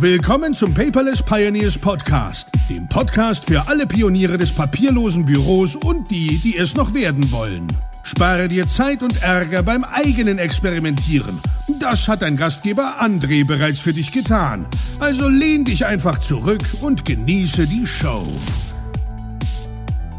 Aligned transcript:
Willkommen 0.00 0.54
zum 0.54 0.74
Paperless 0.74 1.24
Pioneers 1.24 1.76
Podcast, 1.76 2.52
dem 2.70 2.88
Podcast 2.88 3.46
für 3.46 3.66
alle 3.66 3.84
Pioniere 3.84 4.38
des 4.38 4.52
papierlosen 4.52 5.26
Büros 5.26 5.74
und 5.74 6.08
die, 6.12 6.38
die 6.38 6.56
es 6.56 6.76
noch 6.76 6.94
werden 6.94 7.32
wollen. 7.32 7.66
Spare 8.04 8.46
dir 8.46 8.68
Zeit 8.68 9.02
und 9.02 9.20
Ärger 9.24 9.64
beim 9.64 9.82
eigenen 9.82 10.38
Experimentieren. 10.38 11.40
Das 11.80 12.06
hat 12.06 12.22
dein 12.22 12.36
Gastgeber 12.36 12.98
André 13.00 13.44
bereits 13.44 13.80
für 13.80 13.92
dich 13.92 14.12
getan. 14.12 14.68
Also 15.00 15.26
lehn 15.28 15.64
dich 15.64 15.84
einfach 15.84 16.20
zurück 16.20 16.62
und 16.80 17.04
genieße 17.04 17.66
die 17.66 17.84
Show. 17.84 18.22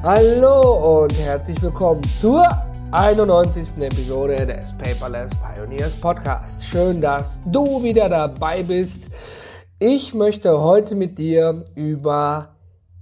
Hallo 0.04 1.04
und 1.04 1.18
herzlich 1.20 1.62
willkommen 1.62 2.02
zur 2.20 2.46
91. 2.92 3.78
Episode 3.80 4.46
des 4.46 4.74
Paperless 4.74 5.32
Pioneers 5.36 5.96
Podcast. 5.96 6.66
Schön, 6.66 7.00
dass 7.00 7.40
du 7.46 7.82
wieder 7.82 8.10
dabei 8.10 8.62
bist. 8.62 9.10
Ich 9.82 10.14
möchte 10.14 10.60
heute 10.60 10.94
mit 10.94 11.18
dir 11.20 11.64
über 11.74 12.50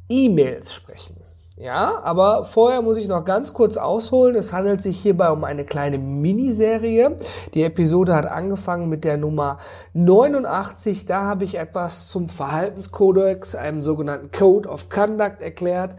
E-Mails 0.10 0.72
sprechen. 0.72 1.16
Ja, 1.58 2.04
aber 2.04 2.44
vorher 2.44 2.84
muss 2.84 3.00
ich 3.00 3.08
noch 3.08 3.26
ganz 3.26 3.52
kurz 3.52 3.78
ausholen. 3.78 4.36
Es 4.36 4.54
handelt 4.54 4.84
sich 4.84 5.00
hierbei 5.00 5.32
um 5.32 5.44
eine 5.44 5.66
kleine 5.66 5.98
Miniserie. 5.98 7.18
Die 7.56 7.64
Episode 7.64 8.14
hat 8.14 8.28
angefangen 8.28 8.90
mit 8.90 9.06
der 9.06 9.18
Nummer 9.18 9.58
89. 9.94 11.08
Da 11.08 11.24
habe 11.24 11.46
ich 11.46 11.58
etwas 11.58 12.10
zum 12.10 12.30
Verhaltenskodex, 12.30 13.56
einem 13.56 13.82
sogenannten 13.82 14.30
Code 14.30 14.70
of 14.70 14.90
Conduct 14.90 15.42
erklärt, 15.42 15.96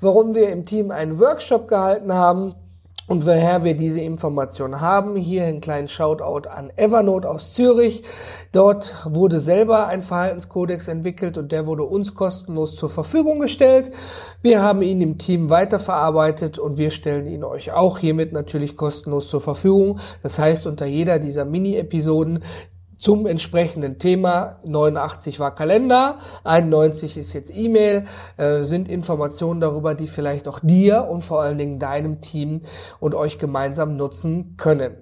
warum 0.00 0.34
wir 0.34 0.48
im 0.48 0.64
Team 0.64 0.92
einen 0.92 1.20
Workshop 1.20 1.68
gehalten 1.68 2.14
haben 2.14 2.54
und 3.06 3.26
woher 3.26 3.64
wir 3.64 3.74
diese 3.74 4.00
Information 4.00 4.80
haben, 4.80 5.16
hier 5.16 5.44
einen 5.44 5.60
kleinen 5.60 5.88
Shoutout 5.88 6.48
an 6.48 6.70
Evernote 6.76 7.28
aus 7.28 7.52
Zürich. 7.52 8.04
Dort 8.52 8.94
wurde 9.04 9.40
selber 9.40 9.86
ein 9.86 10.02
Verhaltenskodex 10.02 10.88
entwickelt 10.88 11.36
und 11.36 11.52
der 11.52 11.66
wurde 11.66 11.82
uns 11.82 12.14
kostenlos 12.14 12.76
zur 12.76 12.90
Verfügung 12.90 13.40
gestellt. 13.40 13.90
Wir 14.40 14.62
haben 14.62 14.82
ihn 14.82 15.00
im 15.00 15.18
Team 15.18 15.50
weiterverarbeitet 15.50 16.58
und 16.58 16.78
wir 16.78 16.90
stellen 16.90 17.26
ihn 17.26 17.44
euch 17.44 17.72
auch 17.72 17.98
hiermit 17.98 18.32
natürlich 18.32 18.76
kostenlos 18.76 19.28
zur 19.28 19.40
Verfügung. 19.40 20.00
Das 20.22 20.38
heißt, 20.38 20.66
unter 20.66 20.86
jeder 20.86 21.18
dieser 21.18 21.44
Mini-Episoden 21.44 22.42
zum 23.02 23.26
entsprechenden 23.26 23.98
Thema. 23.98 24.60
89 24.64 25.40
war 25.40 25.56
Kalender, 25.56 26.18
91 26.44 27.16
ist 27.16 27.32
jetzt 27.32 27.52
E-Mail, 27.52 28.04
äh, 28.36 28.62
sind 28.62 28.88
Informationen 28.88 29.60
darüber, 29.60 29.96
die 29.96 30.06
vielleicht 30.06 30.46
auch 30.46 30.60
dir 30.62 31.08
und 31.10 31.20
vor 31.20 31.42
allen 31.42 31.58
Dingen 31.58 31.80
deinem 31.80 32.20
Team 32.20 32.60
und 33.00 33.16
euch 33.16 33.40
gemeinsam 33.40 33.96
nutzen 33.96 34.56
können. 34.56 34.98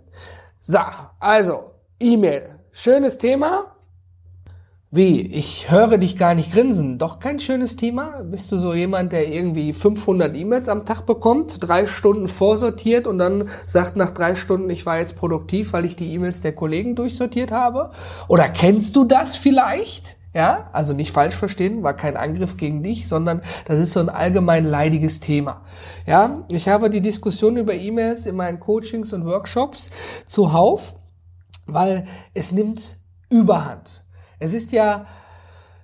So, 0.60 0.78
also 1.18 1.72
E-Mail. 2.00 2.60
Schönes 2.72 3.18
Thema, 3.18 3.76
wie? 4.92 5.20
Ich 5.20 5.70
höre 5.70 5.98
dich 5.98 6.16
gar 6.16 6.34
nicht 6.34 6.50
grinsen. 6.52 6.98
Doch 6.98 7.20
kein 7.20 7.38
schönes 7.38 7.77
Thema? 7.77 8.22
Bist 8.24 8.50
du 8.50 8.58
so 8.58 8.74
jemand, 8.74 9.12
der 9.12 9.28
irgendwie 9.28 9.72
500 9.72 10.36
E-Mails 10.36 10.69
am 10.69 10.84
Tag 10.84 11.06
bekommt, 11.06 11.58
drei 11.60 11.86
Stunden 11.86 12.27
vorsortiert 12.27 13.06
und 13.06 13.19
dann 13.19 13.48
sagt 13.66 13.94
nach 13.94 14.10
drei 14.10 14.34
Stunden, 14.34 14.69
ich 14.69 14.86
war 14.86 14.98
jetzt 14.98 15.14
produktiv, 15.14 15.72
weil 15.72 15.84
ich 15.84 15.94
die 15.94 16.12
E-Mails 16.12 16.41
der 16.41 16.56
Kollegen 16.56 16.97
durchsortiert 16.97 17.52
habe? 17.52 17.91
Oder 18.27 18.48
kennst 18.48 18.97
du 18.97 19.05
das 19.05 19.36
vielleicht? 19.36 20.16
Ja, 20.34 20.70
also 20.72 20.92
nicht 20.92 21.12
falsch 21.12 21.36
verstehen, 21.36 21.84
war 21.84 21.94
kein 21.94 22.16
Angriff 22.16 22.56
gegen 22.56 22.82
dich, 22.82 23.06
sondern 23.06 23.42
das 23.66 23.78
ist 23.78 23.92
so 23.92 24.00
ein 24.00 24.08
allgemein 24.08 24.64
leidiges 24.64 25.20
Thema. 25.20 25.62
Ja, 26.04 26.44
ich 26.50 26.69
habe 26.69 26.91
die 26.91 27.00
Diskussion 27.00 27.56
über 27.56 27.75
E-Mails 27.75 28.27
in 28.27 28.34
meinen 28.34 28.58
Coachings 28.58 29.12
und 29.12 29.25
Workshops 29.25 29.91
zuhauf, 30.27 30.94
weil 31.66 32.08
es 32.34 32.50
nimmt 32.50 32.97
Überhand. 33.28 34.04
Es 34.42 34.55
ist 34.55 34.72
ja 34.72 35.05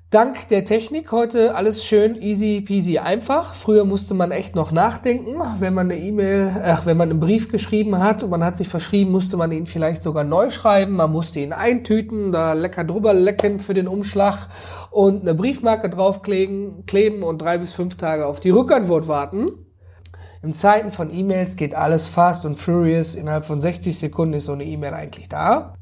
dank 0.08 0.48
der 0.48 0.64
Technik 0.64 1.12
heute 1.12 1.54
alles 1.54 1.84
schön 1.84 2.14
easy 2.14 2.62
peasy 2.62 2.96
einfach. 2.96 3.52
Früher 3.52 3.84
musste 3.84 4.14
man 4.14 4.30
echt 4.30 4.54
noch 4.54 4.72
nachdenken, 4.72 5.34
wenn 5.58 5.74
man 5.74 5.90
eine 5.90 6.00
E-Mail, 6.00 6.56
ach, 6.64 6.86
wenn 6.86 6.96
man 6.96 7.10
einen 7.10 7.20
Brief 7.20 7.50
geschrieben 7.50 7.98
hat 7.98 8.22
und 8.22 8.30
man 8.30 8.42
hat 8.42 8.56
sich 8.56 8.68
verschrieben, 8.68 9.10
musste 9.10 9.36
man 9.36 9.52
ihn 9.52 9.66
vielleicht 9.66 10.02
sogar 10.02 10.24
neu 10.24 10.50
schreiben. 10.50 10.94
Man 10.94 11.12
musste 11.12 11.40
ihn 11.40 11.52
eintüten, 11.52 12.32
da 12.32 12.54
lecker 12.54 12.84
drüber 12.84 13.12
lecken 13.12 13.58
für 13.58 13.74
den 13.74 13.88
Umschlag 13.88 14.48
und 14.90 15.20
eine 15.20 15.34
Briefmarke 15.34 15.90
draufkleben 15.90 16.86
kleben 16.86 17.22
und 17.22 17.42
drei 17.42 17.58
bis 17.58 17.74
fünf 17.74 17.98
Tage 17.98 18.24
auf 18.24 18.40
die 18.40 18.50
Rückantwort 18.50 19.06
warten. 19.06 19.48
In 20.42 20.54
Zeiten 20.54 20.92
von 20.92 21.12
E-Mails 21.12 21.56
geht 21.56 21.74
alles 21.74 22.06
fast 22.06 22.46
und 22.46 22.56
furious. 22.56 23.16
Innerhalb 23.16 23.44
von 23.44 23.60
60 23.60 23.98
Sekunden 23.98 24.32
ist 24.32 24.46
so 24.46 24.52
eine 24.52 24.64
E-Mail 24.64 24.94
eigentlich 24.94 25.28
da. 25.28 25.74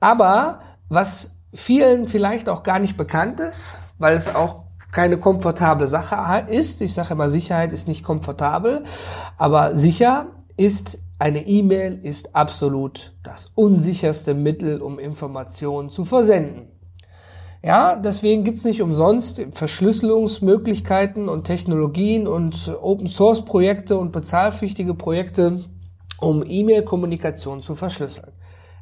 Aber 0.00 0.62
was 0.88 1.39
vielen 1.52 2.06
vielleicht 2.06 2.48
auch 2.48 2.62
gar 2.62 2.78
nicht 2.78 2.96
bekannt 2.96 3.40
ist, 3.40 3.76
weil 3.98 4.14
es 4.16 4.34
auch 4.34 4.64
keine 4.92 5.18
komfortable 5.18 5.86
Sache 5.86 6.50
ist. 6.50 6.80
Ich 6.80 6.94
sage 6.94 7.14
immer, 7.14 7.28
Sicherheit 7.28 7.72
ist 7.72 7.88
nicht 7.88 8.04
komfortabel, 8.04 8.84
aber 9.36 9.76
sicher 9.76 10.26
ist 10.56 10.98
eine 11.18 11.46
E-Mail 11.46 12.00
ist 12.02 12.34
absolut 12.34 13.12
das 13.22 13.52
unsicherste 13.54 14.34
Mittel, 14.34 14.80
um 14.80 14.98
Informationen 14.98 15.90
zu 15.90 16.04
versenden. 16.04 16.68
Ja, 17.62 17.96
deswegen 17.96 18.42
gibt's 18.42 18.64
nicht 18.64 18.80
umsonst 18.80 19.44
Verschlüsselungsmöglichkeiten 19.50 21.28
und 21.28 21.44
Technologien 21.44 22.26
und 22.26 22.74
Open-Source-Projekte 22.80 23.98
und 23.98 24.12
bezahlpflichtige 24.12 24.94
Projekte, 24.94 25.60
um 26.18 26.42
E-Mail-Kommunikation 26.42 27.60
zu 27.60 27.74
verschlüsseln. 27.74 28.32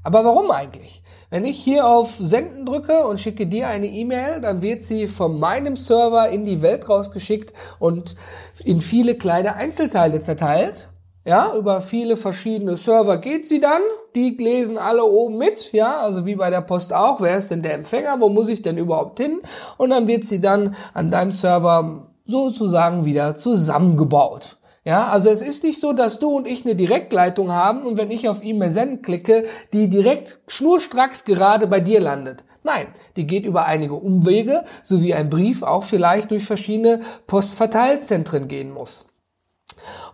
Aber 0.05 0.25
warum 0.25 0.53
eigentlich? 0.53 1.03
Wenn 1.31 1.45
ich 1.45 1.59
hier 1.63 1.87
auf 1.87 2.17
Senden 2.17 2.65
drücke 2.65 3.07
und 3.07 3.21
schicke 3.21 3.47
dir 3.47 3.69
eine 3.69 3.87
E-Mail, 3.87 4.41
dann 4.41 4.63
wird 4.63 4.83
sie 4.83 5.07
von 5.07 5.39
meinem 5.39 5.77
Server 5.77 6.31
in 6.31 6.47
die 6.47 6.63
Welt 6.63 6.89
rausgeschickt 6.89 7.53
und 7.79 8.17
in 8.65 8.81
viele 8.81 9.15
kleine 9.15 9.55
Einzelteile 9.55 10.21
zerteilt. 10.21 10.89
Ja, 11.27 11.55
über 11.55 11.83
viele 11.83 12.17
verschiedene 12.17 12.79
Server 12.79 13.19
geht 13.19 13.47
sie 13.47 13.61
dann. 13.61 13.83
Die 14.15 14.31
lesen 14.39 14.79
alle 14.79 15.05
oben 15.05 15.37
mit. 15.37 15.73
Ja, 15.73 15.99
also 15.99 16.25
wie 16.25 16.37
bei 16.37 16.49
der 16.49 16.63
Post 16.63 16.95
auch. 16.95 17.21
Wer 17.21 17.37
ist 17.37 17.51
denn 17.51 17.61
der 17.61 17.75
Empfänger? 17.75 18.19
Wo 18.21 18.31
muss 18.31 18.49
ich 18.49 18.63
denn 18.63 18.79
überhaupt 18.79 19.21
hin? 19.21 19.41
Und 19.77 19.91
dann 19.91 20.07
wird 20.07 20.25
sie 20.25 20.41
dann 20.41 20.75
an 20.95 21.11
deinem 21.11 21.33
Server 21.33 22.07
sozusagen 22.25 23.05
wieder 23.05 23.37
zusammengebaut. 23.37 24.58
Ja, 24.89 25.09
also 25.09 25.29
es 25.29 25.43
ist 25.43 25.65
nicht 25.65 25.81
so, 25.81 25.93
dass 25.93 26.19
du 26.19 26.31
und 26.31 26.47
ich 26.47 26.65
eine 26.65 26.75
Direktleitung 26.75 27.53
haben 27.53 27.83
und 27.83 27.99
wenn 27.99 28.11
ich 28.11 28.27
auf 28.27 28.43
E-Mail 28.43 28.71
senden 28.71 29.03
klicke, 29.03 29.45
die 29.75 29.91
direkt 29.91 30.41
schnurstracks 30.47 31.27
gerade 31.27 31.67
bei 31.67 31.79
dir 31.79 32.01
landet. 32.01 32.47
Nein, 32.65 32.87
die 33.15 33.27
geht 33.27 33.45
über 33.45 33.67
einige 33.67 33.97
Umwege, 33.97 34.65
so 34.83 35.03
wie 35.03 35.13
ein 35.13 35.29
Brief 35.29 35.63
auch 35.63 35.85
vielleicht 35.85 36.31
durch 36.31 36.47
verschiedene 36.47 37.01
Postverteilzentren 37.27 38.49
gehen 38.49 38.73
muss. 38.73 39.05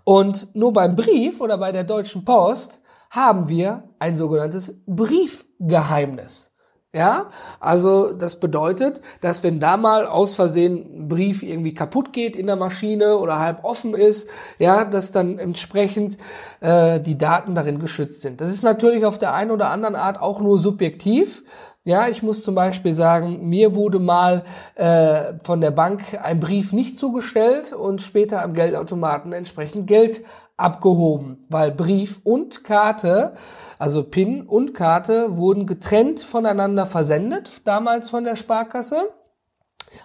Und 0.03 0.53
nur 0.57 0.73
beim 0.73 0.97
Brief 0.97 1.41
oder 1.41 1.57
bei 1.57 1.71
der 1.71 1.85
Deutschen 1.85 2.25
Post 2.25 2.81
haben 3.11 3.49
wir 3.49 3.85
ein 4.01 4.17
sogenanntes 4.17 4.83
Briefgeheimnis. 4.87 6.53
Ja, 6.95 7.27
also 7.59 8.13
das 8.13 8.39
bedeutet, 8.39 9.01
dass 9.21 9.43
wenn 9.43 9.59
da 9.59 9.77
mal 9.77 10.07
aus 10.07 10.37
Versehen 10.37 10.77
ein 10.77 11.09
Brief 11.09 11.43
irgendwie 11.43 11.75
kaputt 11.75 12.13
geht 12.13 12.37
in 12.37 12.47
der 12.47 12.55
Maschine 12.55 13.19
oder 13.19 13.41
halb 13.41 13.65
offen 13.65 13.95
ist, 13.95 14.31
ja, 14.61 14.85
dass 14.85 15.11
dann 15.11 15.41
entsprechend 15.41 16.19
äh, 16.61 17.01
die 17.01 17.19
Daten 17.19 17.57
darin 17.57 17.81
geschützt 17.81 18.21
sind. 18.21 18.41
Das 18.41 18.53
ist 18.53 18.63
natürlich 18.63 19.05
auf 19.05 19.19
der 19.19 19.35
einen 19.35 19.51
oder 19.51 19.71
anderen 19.71 19.97
Art 19.97 20.23
auch 20.23 20.41
nur 20.41 20.61
subjektiv. 20.61 21.43
Ja, 21.83 22.07
ich 22.09 22.23
muss 22.23 22.45
zum 22.45 22.55
Beispiel 22.55 22.95
sagen, 22.95 23.49
mir 23.49 23.75
wurde 23.75 23.99
mal 23.99 24.45
äh, 24.77 25.35
von 25.43 25.61
der 25.61 25.73
Bank 25.73 26.01
ein 26.23 26.39
Brief 26.39 26.73
nicht 26.73 26.97
zugestellt 26.97 27.73
und 27.73 28.03
später 28.03 28.41
am 28.41 28.55
Geldautomaten 28.55 29.33
entsprechend 29.33 29.89
Geld 29.89 30.25
abgehoben, 30.57 31.43
weil 31.49 31.73
Brief 31.73 32.21
und 32.25 32.65
Karte, 32.65 33.35
also 33.79 34.05
PIN 34.05 34.43
und 34.43 34.75
Karte, 34.75 35.37
wurden 35.37 35.67
getrennt 35.67 36.21
voneinander 36.21 36.87
versendet, 36.87 37.67
damals 37.67 38.09
von 38.11 38.25
der 38.25 38.37
Sparkasse. 38.37 39.11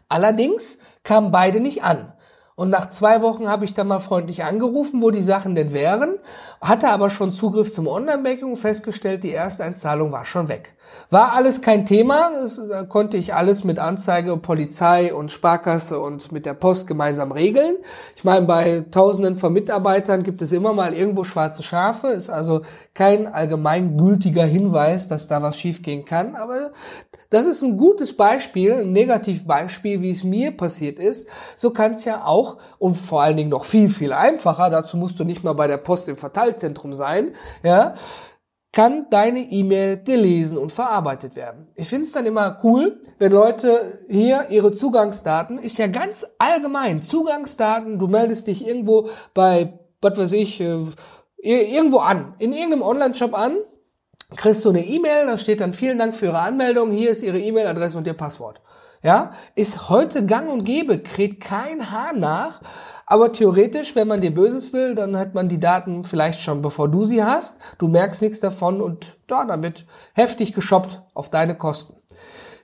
Allerdings 0.08 0.80
kamen 1.04 1.32
beide 1.32 1.60
nicht 1.60 1.84
an. 1.84 2.14
Und 2.60 2.72
nach 2.72 2.90
zwei 2.90 3.22
Wochen 3.22 3.48
habe 3.48 3.64
ich 3.64 3.74
dann 3.74 3.88
mal 3.88 4.00
freundlich 4.00 4.44
angerufen, 4.44 5.02
wo 5.02 5.12
die 5.12 5.22
Sachen 5.22 5.56
denn 5.56 5.72
wären, 5.72 6.16
hatte 6.60 6.90
aber 6.90 7.10
schon 7.10 7.32
Zugriff 7.32 7.72
zum 7.72 7.88
Online-Banking 7.88 8.50
und 8.50 8.58
festgestellt, 8.58 9.24
die 9.24 9.32
Ersteinzahlung 9.32 10.12
war 10.12 10.26
schon 10.26 10.50
weg. 10.50 10.76
War 11.10 11.32
alles 11.32 11.62
kein 11.62 11.86
Thema, 11.86 12.32
das 12.42 12.62
da 12.68 12.84
konnte 12.84 13.16
ich 13.16 13.34
alles 13.34 13.64
mit 13.64 13.80
Anzeige, 13.80 14.36
Polizei 14.36 15.14
und 15.14 15.32
Sparkasse 15.32 16.02
und 16.02 16.34
mit 16.34 16.46
der 16.46 16.54
Post 16.54 16.86
gemeinsam 16.86 17.32
regeln. 17.32 17.78
Ich 18.18 18.26
meine, 18.26 18.46
bei 18.46 18.86
Tausenden 18.92 19.38
von 19.38 19.54
Mitarbeitern 19.54 20.24
gibt 20.24 20.42
es 20.42 20.52
immer 20.52 20.74
mal 20.74 20.94
irgendwo 20.94 21.24
schwarze 21.24 21.64
Schafe, 21.64 22.10
ist 22.10 22.30
also 22.30 22.64
kein 22.94 23.26
allgemeingültiger 23.28 24.44
Hinweis, 24.44 25.08
dass 25.08 25.30
da 25.30 25.42
was 25.42 25.58
schiefgehen 25.58 26.04
kann, 26.04 26.36
aber 26.36 26.72
das 27.30 27.46
ist 27.46 27.62
ein 27.62 27.78
gutes 27.78 28.16
Beispiel, 28.16 28.74
ein 28.74 28.92
Negativbeispiel, 28.92 30.02
wie 30.02 30.10
es 30.10 30.24
mir 30.24 30.56
passiert 30.56 31.00
ist. 31.00 31.28
So 31.58 31.72
kann 31.72 31.94
es 31.94 32.06
ja 32.06 32.26
auch 32.26 32.58
und 32.80 32.96
vor 32.96 33.22
allen 33.22 33.38
Dingen 33.38 33.50
noch 33.50 33.66
viel, 33.66 33.90
viel 33.90 34.14
einfacher, 34.14 34.70
dazu 34.70 34.98
musst 34.98 35.20
du 35.20 35.24
nicht 35.24 35.44
mal 35.44 35.54
bei 35.54 35.68
der 35.68 35.78
Post 35.78 36.10
im 36.10 36.18
Verteilzentrum 36.18 36.94
sein, 36.94 37.34
ja, 37.64 37.94
kann 38.72 39.08
deine 39.10 39.40
E-Mail 39.40 40.04
gelesen 40.04 40.58
und 40.58 40.72
verarbeitet 40.72 41.36
werden. 41.36 41.68
Ich 41.76 41.88
finde 41.88 42.06
es 42.06 42.12
dann 42.12 42.26
immer 42.26 42.60
cool, 42.64 43.02
wenn 43.18 43.32
Leute 43.32 44.00
hier 44.08 44.48
ihre 44.50 44.72
Zugangsdaten, 44.72 45.58
ist 45.58 45.80
ja 45.80 45.88
ganz 45.88 46.26
allgemein, 46.38 47.02
Zugangsdaten, 47.02 47.98
du 47.98 48.08
meldest 48.08 48.48
dich 48.48 48.66
irgendwo 48.66 49.10
bei, 49.34 49.80
was 50.02 50.18
weiß 50.20 50.34
ich, 50.34 50.62
äh, 50.62 50.86
irgendwo 51.42 51.98
an, 51.98 52.36
in 52.38 52.54
irgendeinem 52.54 52.84
Online-Shop 52.84 53.34
an, 53.34 53.58
kriegst 54.36 54.64
du 54.66 54.70
eine 54.70 54.86
E-Mail, 54.86 55.26
da 55.26 55.38
steht 55.38 55.62
dann 55.62 55.74
vielen 55.74 55.98
Dank 55.98 56.16
für 56.16 56.28
Ihre 56.28 56.40
Anmeldung, 56.40 56.92
hier 56.92 57.10
ist 57.12 57.24
Ihre 57.24 57.40
E-Mail-Adresse 57.40 57.98
und 57.98 58.08
Ihr 58.08 58.14
Passwort. 58.14 58.62
Ja, 59.02 59.32
ist 59.56 59.90
heute 59.90 60.26
gang 60.26 60.50
und 60.50 60.64
gäbe, 60.66 61.00
kräht 61.00 61.40
kein 61.40 61.92
Haar 61.92 62.14
nach. 62.14 62.62
Aber 63.06 63.32
theoretisch, 63.32 63.96
wenn 63.96 64.08
man 64.08 64.22
dir 64.22 64.34
Böses 64.34 64.72
will, 64.72 64.94
dann 64.94 65.18
hat 65.18 65.34
man 65.34 65.50
die 65.50 65.60
Daten 65.60 66.04
vielleicht 66.04 66.42
schon, 66.42 66.62
bevor 66.62 66.90
du 66.90 67.06
sie 67.06 67.24
hast. 67.24 67.58
Du 67.80 67.88
merkst 67.88 68.22
nichts 68.22 68.40
davon 68.40 68.82
und 68.82 69.18
ja, 69.30 69.46
dann 69.46 69.64
wird 69.64 69.86
heftig 70.14 70.54
geshoppt 70.54 71.02
auf 71.16 71.30
deine 71.30 71.58
Kosten. 71.58 71.96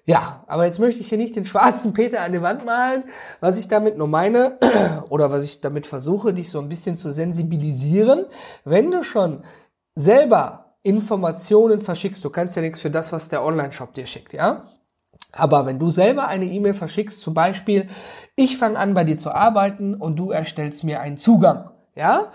Ja, 0.05 0.43
aber 0.45 0.65
jetzt 0.65 0.79
möchte 0.79 1.01
ich 1.01 1.09
hier 1.09 1.17
nicht 1.17 1.35
den 1.35 1.45
schwarzen 1.45 1.93
Peter 1.93 2.21
an 2.21 2.31
die 2.31 2.43
Wand 2.43 2.63
malen. 2.63 3.05
Was 3.39 3.57
ich 3.57 3.67
damit 3.69 3.97
nur 3.97 4.07
meine, 4.07 4.59
oder 5.09 5.31
was 5.31 5.43
ich 5.43 5.61
damit 5.61 5.87
versuche, 5.87 6.31
dich 6.31 6.51
so 6.51 6.59
ein 6.59 6.69
bisschen 6.69 6.95
zu 6.95 7.11
sensibilisieren, 7.11 8.25
wenn 8.65 8.91
du 8.91 9.03
schon 9.03 9.43
selber 9.95 10.64
Informationen 10.85 11.81
verschickst, 11.81 12.23
du 12.23 12.29
kannst 12.29 12.55
ja 12.55 12.61
nichts 12.61 12.79
für 12.79 12.91
das, 12.91 13.11
was 13.11 13.29
der 13.29 13.43
Online-Shop 13.43 13.95
dir 13.95 14.05
schickt, 14.05 14.33
ja? 14.33 14.69
Aber 15.31 15.65
wenn 15.65 15.79
du 15.79 15.89
selber 15.89 16.27
eine 16.27 16.45
E-Mail 16.45 16.75
verschickst, 16.75 17.21
zum 17.21 17.33
Beispiel, 17.33 17.89
ich 18.35 18.57
fange 18.57 18.77
an 18.77 18.93
bei 18.93 19.03
dir 19.03 19.17
zu 19.17 19.33
arbeiten 19.33 19.95
und 19.95 20.15
du 20.17 20.29
erstellst 20.29 20.83
mir 20.83 21.01
einen 21.01 21.17
Zugang, 21.17 21.71
ja? 21.95 22.31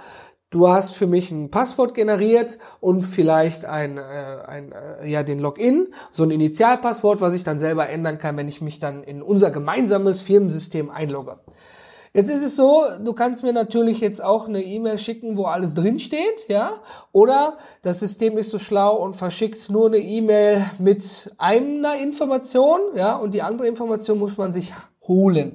Du 0.51 0.67
hast 0.67 0.97
für 0.97 1.07
mich 1.07 1.31
ein 1.31 1.53
Passwort 1.53 1.95
generiert 1.95 2.59
und 2.81 3.03
vielleicht 3.03 3.65
ein, 3.65 3.99
äh, 3.99 4.01
ein 4.49 4.73
äh, 4.73 5.07
ja 5.09 5.23
den 5.23 5.39
Login, 5.39 5.95
so 6.11 6.25
ein 6.25 6.33
Initialpasswort, 6.33 7.21
was 7.21 7.37
ich 7.37 7.45
dann 7.45 7.61
selber 7.61 7.89
ändern 7.89 8.19
kann, 8.19 8.37
wenn 8.37 8.49
ich 8.49 8.61
mich 8.61 8.81
dann 8.81 9.05
in 9.05 9.23
unser 9.23 9.53
gemeinsames 9.53 10.23
Firmensystem 10.23 10.91
einlogge. 10.91 11.39
Jetzt 12.13 12.29
ist 12.29 12.45
es 12.45 12.57
so, 12.57 12.83
du 13.05 13.13
kannst 13.13 13.45
mir 13.45 13.53
natürlich 13.53 14.01
jetzt 14.01 14.23
auch 14.23 14.49
eine 14.49 14.65
E-Mail 14.65 14.99
schicken, 14.99 15.37
wo 15.37 15.45
alles 15.45 15.75
drin 15.75 16.01
steht, 16.01 16.49
ja? 16.49 16.73
Oder 17.13 17.57
das 17.83 18.01
System 18.01 18.37
ist 18.37 18.51
so 18.51 18.59
schlau 18.59 18.97
und 18.97 19.15
verschickt 19.15 19.71
nur 19.71 19.87
eine 19.87 19.99
E-Mail 19.99 20.65
mit 20.81 21.33
einer 21.39 21.97
Information, 21.99 22.81
ja? 22.97 23.15
Und 23.15 23.33
die 23.33 23.43
andere 23.43 23.69
Information 23.69 24.19
muss 24.19 24.37
man 24.37 24.51
sich 24.51 24.75
holen. 25.07 25.55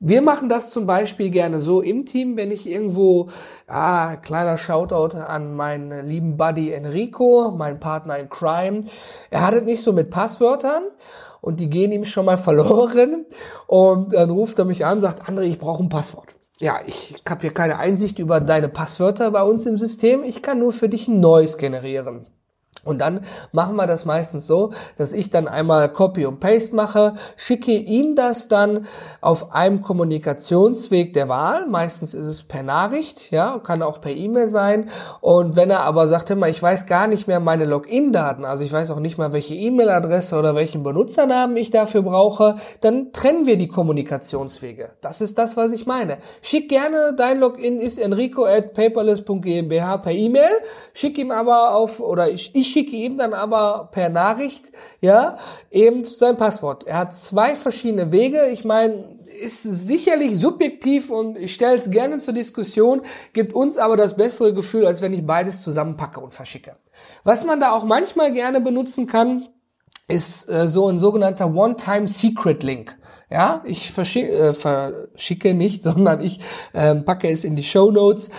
Wir 0.00 0.22
machen 0.22 0.48
das 0.48 0.70
zum 0.70 0.86
Beispiel 0.86 1.30
gerne 1.30 1.60
so 1.60 1.82
im 1.82 2.06
Team, 2.06 2.38
wenn 2.38 2.50
ich 2.50 2.66
irgendwo, 2.66 3.28
ah, 3.66 4.16
kleiner 4.16 4.56
Shoutout 4.56 5.16
an 5.16 5.54
meinen 5.54 6.06
lieben 6.06 6.38
Buddy 6.38 6.72
Enrico, 6.72 7.54
mein 7.56 7.78
Partner 7.78 8.18
in 8.18 8.30
Crime. 8.30 8.80
Er 9.30 9.46
hat 9.46 9.54
es 9.54 9.62
nicht 9.64 9.82
so 9.82 9.92
mit 9.92 10.08
Passwörtern 10.10 10.84
und 11.44 11.60
die 11.60 11.68
gehen 11.68 11.92
ihm 11.92 12.04
schon 12.04 12.24
mal 12.24 12.38
verloren. 12.38 13.26
Und 13.66 14.14
dann 14.14 14.30
ruft 14.30 14.58
er 14.58 14.64
mich 14.64 14.84
an, 14.84 15.00
sagt, 15.00 15.28
André, 15.28 15.42
ich 15.42 15.58
brauche 15.58 15.82
ein 15.82 15.90
Passwort. 15.90 16.34
Ja, 16.58 16.78
ich 16.86 17.14
habe 17.28 17.42
hier 17.42 17.52
keine 17.52 17.78
Einsicht 17.78 18.18
über 18.18 18.40
deine 18.40 18.68
Passwörter 18.68 19.30
bei 19.30 19.42
uns 19.42 19.66
im 19.66 19.76
System. 19.76 20.24
Ich 20.24 20.40
kann 20.40 20.58
nur 20.58 20.72
für 20.72 20.88
dich 20.88 21.08
ein 21.08 21.20
neues 21.20 21.58
generieren. 21.58 22.26
Und 22.84 23.00
dann 23.00 23.24
machen 23.52 23.76
wir 23.76 23.86
das 23.86 24.04
meistens 24.04 24.46
so, 24.46 24.72
dass 24.96 25.12
ich 25.12 25.30
dann 25.30 25.48
einmal 25.48 25.92
Copy 25.92 26.26
und 26.26 26.40
Paste 26.40 26.76
mache, 26.76 27.14
schicke 27.36 27.72
ihm 27.72 28.14
das 28.14 28.48
dann 28.48 28.86
auf 29.20 29.52
einem 29.52 29.82
Kommunikationsweg 29.82 31.12
der 31.12 31.28
Wahl. 31.28 31.66
Meistens 31.66 32.14
ist 32.14 32.26
es 32.26 32.42
per 32.42 32.62
Nachricht, 32.62 33.30
ja, 33.30 33.58
kann 33.64 33.82
auch 33.82 34.00
per 34.00 34.12
E-Mail 34.12 34.48
sein. 34.48 34.90
Und 35.20 35.56
wenn 35.56 35.70
er 35.70 35.80
aber 35.80 36.08
sagt, 36.08 36.30
immer, 36.30 36.48
ich 36.48 36.62
weiß 36.62 36.86
gar 36.86 37.06
nicht 37.06 37.26
mehr 37.26 37.40
meine 37.40 37.64
Login-Daten, 37.64 38.44
also 38.44 38.64
ich 38.64 38.72
weiß 38.72 38.90
auch 38.90 39.00
nicht 39.00 39.18
mal, 39.18 39.32
welche 39.32 39.54
E-Mail-Adresse 39.54 40.38
oder 40.38 40.54
welchen 40.54 40.82
Benutzernamen 40.82 41.56
ich 41.56 41.70
dafür 41.70 42.02
brauche, 42.02 42.56
dann 42.80 43.12
trennen 43.12 43.46
wir 43.46 43.56
die 43.56 43.68
Kommunikationswege. 43.68 44.90
Das 45.00 45.20
ist 45.20 45.38
das, 45.38 45.56
was 45.56 45.72
ich 45.72 45.86
meine. 45.86 46.18
Schick 46.42 46.68
gerne, 46.68 47.14
dein 47.16 47.40
Login 47.40 47.78
ist 47.78 47.98
enrico 47.98 48.44
at 48.44 48.74
paperless.gmbh 48.74 49.98
per 49.98 50.12
E-Mail, 50.12 50.50
schick 50.92 51.18
ihm 51.18 51.30
aber 51.30 51.74
auf, 51.74 52.00
oder 52.00 52.30
ich, 52.30 52.54
ich 52.54 52.73
schicke 52.74 52.96
ihm 52.96 53.16
dann 53.16 53.32
aber 53.32 53.88
per 53.92 54.10
Nachricht, 54.10 54.72
ja, 55.00 55.38
eben 55.70 56.04
sein 56.04 56.36
Passwort. 56.36 56.84
Er 56.84 56.98
hat 56.98 57.16
zwei 57.16 57.54
verschiedene 57.54 58.12
Wege. 58.12 58.48
Ich 58.48 58.64
meine, 58.64 59.04
ist 59.40 59.62
sicherlich 59.62 60.38
subjektiv 60.38 61.10
und 61.10 61.36
ich 61.38 61.54
stelle 61.54 61.78
es 61.78 61.90
gerne 61.90 62.18
zur 62.18 62.34
Diskussion, 62.34 63.02
gibt 63.32 63.54
uns 63.54 63.78
aber 63.78 63.96
das 63.96 64.16
bessere 64.16 64.54
Gefühl, 64.54 64.86
als 64.86 65.02
wenn 65.02 65.12
ich 65.12 65.26
beides 65.26 65.62
zusammenpacke 65.62 66.20
und 66.20 66.32
verschicke. 66.32 66.76
Was 67.24 67.44
man 67.44 67.60
da 67.60 67.72
auch 67.72 67.84
manchmal 67.84 68.32
gerne 68.32 68.60
benutzen 68.60 69.06
kann, 69.06 69.48
ist 70.08 70.48
äh, 70.50 70.68
so 70.68 70.88
ein 70.88 70.98
sogenannter 70.98 71.52
One-Time-Secret-Link. 71.54 72.96
Ja, 73.34 73.62
ich 73.64 73.90
verschicke, 73.90 74.30
äh, 74.30 74.52
verschicke 74.52 75.54
nicht, 75.54 75.82
sondern 75.82 76.20
ich 76.20 76.38
ähm, 76.72 77.04
packe 77.04 77.28
es 77.28 77.42
in 77.42 77.56
die 77.56 77.64
Show 77.64 77.90
Notes. 77.90 78.30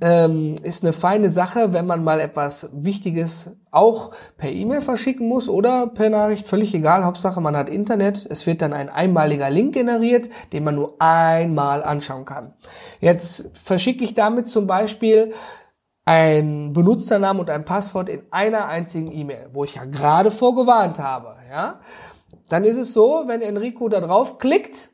Ähm, 0.00 0.56
ist 0.64 0.82
eine 0.82 0.92
feine 0.92 1.30
Sache, 1.30 1.72
wenn 1.72 1.86
man 1.86 2.02
mal 2.02 2.18
etwas 2.18 2.68
Wichtiges 2.74 3.52
auch 3.70 4.10
per 4.38 4.50
E-Mail 4.50 4.80
verschicken 4.80 5.28
muss 5.28 5.48
oder 5.48 5.86
per 5.86 6.10
Nachricht, 6.10 6.48
völlig 6.48 6.74
egal. 6.74 7.04
Hauptsache 7.04 7.40
man 7.40 7.56
hat 7.56 7.68
Internet. 7.68 8.26
Es 8.28 8.44
wird 8.44 8.62
dann 8.62 8.72
ein 8.72 8.88
einmaliger 8.88 9.48
Link 9.48 9.74
generiert, 9.74 10.28
den 10.52 10.64
man 10.64 10.74
nur 10.74 10.96
einmal 10.98 11.84
anschauen 11.84 12.24
kann. 12.24 12.52
Jetzt 12.98 13.48
verschicke 13.56 14.02
ich 14.02 14.14
damit 14.14 14.48
zum 14.48 14.66
Beispiel 14.66 15.34
ein 16.04 16.72
Benutzernamen 16.72 17.38
und 17.38 17.48
ein 17.48 17.64
Passwort 17.64 18.08
in 18.08 18.22
einer 18.32 18.66
einzigen 18.66 19.12
E-Mail, 19.12 19.50
wo 19.52 19.62
ich 19.62 19.76
ja 19.76 19.84
gerade 19.84 20.32
vorgewarnt 20.32 20.98
habe, 20.98 21.36
ja 21.48 21.78
dann 22.48 22.64
ist 22.64 22.78
es 22.78 22.92
so, 22.92 23.24
wenn 23.26 23.40
Enrico 23.40 23.88
da 23.88 24.00
drauf 24.00 24.38
klickt, 24.38 24.92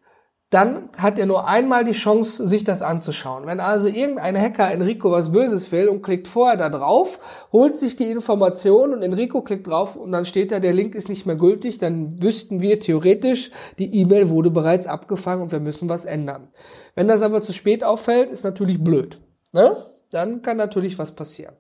dann 0.51 0.89
hat 0.97 1.19
er 1.19 1.27
nur 1.27 1.47
einmal 1.47 1.85
die 1.85 1.93
Chance, 1.93 2.47
sich 2.47 2.65
das 2.65 2.81
anzuschauen. 2.81 3.47
Wenn 3.47 3.61
also 3.61 3.87
irgendein 3.87 4.41
Hacker 4.41 4.71
Enrico 4.71 5.11
was 5.11 5.31
Böses 5.31 5.71
will 5.73 5.89
und 5.89 6.01
klickt 6.01 6.27
vorher 6.27 6.57
da 6.57 6.71
drauf, 6.71 7.21
holt 7.53 7.77
sich 7.77 7.97
die 7.97 8.11
Information 8.11 8.95
und 8.95 9.03
Enrico 9.03 9.43
klickt 9.43 9.67
drauf 9.67 9.95
und 9.95 10.11
dann 10.11 10.25
steht 10.25 10.51
da, 10.51 10.59
der 10.59 10.73
Link 10.73 10.95
ist 10.95 11.11
nicht 11.11 11.27
mehr 11.27 11.37
gültig, 11.37 11.77
dann 11.77 12.23
wüssten 12.23 12.63
wir 12.63 12.81
theoretisch, 12.81 13.51
die 13.79 13.95
E-Mail 13.95 14.31
wurde 14.31 14.51
bereits 14.51 14.87
abgefangen 14.87 15.43
und 15.43 15.53
wir 15.53 15.61
müssen 15.61 15.91
was 15.91 16.07
ändern. 16.07 16.49
Wenn 16.95 17.09
das 17.09 17.21
aber 17.21 17.43
zu 17.43 17.53
spät 17.53 17.85
auffällt, 17.85 18.31
ist 18.31 18.45
natürlich 18.45 18.83
blöd. 18.83 19.21
Ne? 19.53 19.77
Dann 20.11 20.41
kann 20.41 20.57
natürlich 20.57 20.99
was 20.99 21.15
passieren. 21.15 21.57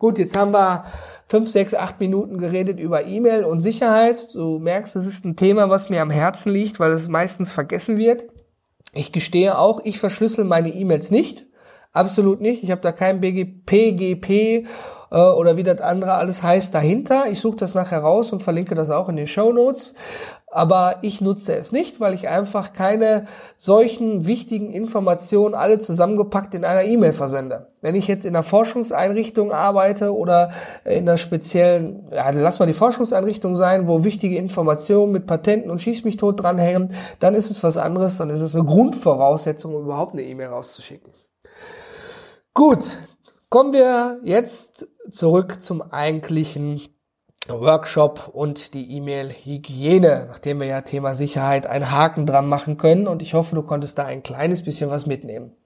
Gut, 0.00 0.18
jetzt 0.18 0.36
haben 0.36 0.52
wir 0.52 0.84
fünf, 1.32 1.48
sechs, 1.48 1.72
acht 1.72 1.98
Minuten 1.98 2.36
geredet 2.36 2.78
über 2.78 3.06
E-Mail 3.06 3.46
und 3.46 3.62
Sicherheit. 3.62 4.34
Du 4.34 4.58
merkst, 4.58 4.94
das 4.94 5.06
ist 5.06 5.24
ein 5.24 5.34
Thema, 5.34 5.70
was 5.70 5.88
mir 5.88 6.02
am 6.02 6.10
Herzen 6.10 6.52
liegt, 6.52 6.78
weil 6.78 6.92
es 6.92 7.08
meistens 7.08 7.50
vergessen 7.50 7.96
wird. 7.96 8.26
Ich 8.92 9.12
gestehe 9.12 9.56
auch, 9.56 9.80
ich 9.82 9.98
verschlüssel 9.98 10.44
meine 10.44 10.68
E-Mails 10.68 11.10
nicht. 11.10 11.46
Absolut 11.90 12.42
nicht. 12.42 12.62
Ich 12.62 12.70
habe 12.70 12.82
da 12.82 12.92
kein 12.92 13.22
BGP, 13.22 13.96
GP 13.96 14.30
äh, 15.10 15.16
oder 15.16 15.56
wie 15.56 15.62
das 15.62 15.80
andere 15.80 16.12
alles 16.12 16.42
heißt 16.42 16.74
dahinter. 16.74 17.24
Ich 17.30 17.40
suche 17.40 17.56
das 17.56 17.74
nachher 17.74 18.00
raus 18.00 18.30
und 18.34 18.42
verlinke 18.42 18.74
das 18.74 18.90
auch 18.90 19.08
in 19.08 19.16
den 19.16 19.26
Show 19.26 19.54
Notes 19.54 19.94
aber 20.52 20.96
ich 21.00 21.22
nutze 21.22 21.56
es 21.56 21.72
nicht, 21.72 21.98
weil 21.98 22.12
ich 22.12 22.28
einfach 22.28 22.74
keine 22.74 23.24
solchen 23.56 24.26
wichtigen 24.26 24.70
Informationen 24.70 25.54
alle 25.54 25.78
zusammengepackt 25.78 26.54
in 26.54 26.64
einer 26.64 26.84
E-Mail 26.84 27.14
versende. 27.14 27.68
Wenn 27.80 27.94
ich 27.94 28.06
jetzt 28.06 28.26
in 28.26 28.36
einer 28.36 28.42
Forschungseinrichtung 28.42 29.50
arbeite 29.50 30.14
oder 30.14 30.52
in 30.84 31.08
einer 31.08 31.16
speziellen, 31.16 32.06
ja, 32.12 32.28
lass 32.30 32.58
mal 32.58 32.66
die 32.66 32.74
Forschungseinrichtung 32.74 33.56
sein, 33.56 33.88
wo 33.88 34.04
wichtige 34.04 34.36
Informationen 34.36 35.12
mit 35.12 35.26
Patenten 35.26 35.70
und 35.70 35.80
Schieß 35.80 36.04
mich 36.04 36.18
tot 36.18 36.42
dranhängen, 36.42 36.92
dann 37.18 37.34
ist 37.34 37.50
es 37.50 37.64
was 37.64 37.78
anderes, 37.78 38.18
dann 38.18 38.28
ist 38.28 38.42
es 38.42 38.54
eine 38.54 38.64
Grundvoraussetzung, 38.64 39.74
um 39.74 39.84
überhaupt 39.84 40.12
eine 40.12 40.22
E-Mail 40.22 40.48
rauszuschicken. 40.48 41.12
Gut, 42.52 42.98
kommen 43.48 43.72
wir 43.72 44.20
jetzt 44.22 44.86
zurück 45.10 45.62
zum 45.62 45.80
eigentlichen 45.80 46.78
Workshop 47.48 48.30
und 48.32 48.72
die 48.74 48.96
E-Mail-Hygiene, 48.96 50.26
nachdem 50.28 50.60
wir 50.60 50.66
ja 50.68 50.82
Thema 50.82 51.14
Sicherheit 51.14 51.66
einen 51.66 51.90
Haken 51.90 52.24
dran 52.24 52.48
machen 52.48 52.76
können 52.76 53.08
und 53.08 53.20
ich 53.20 53.34
hoffe, 53.34 53.54
du 53.54 53.62
konntest 53.62 53.98
da 53.98 54.04
ein 54.04 54.22
kleines 54.22 54.62
bisschen 54.62 54.90
was 54.90 55.06
mitnehmen. 55.06 55.56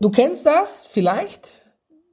Du 0.00 0.10
kennst 0.10 0.44
das 0.44 0.82
vielleicht. 0.82 1.62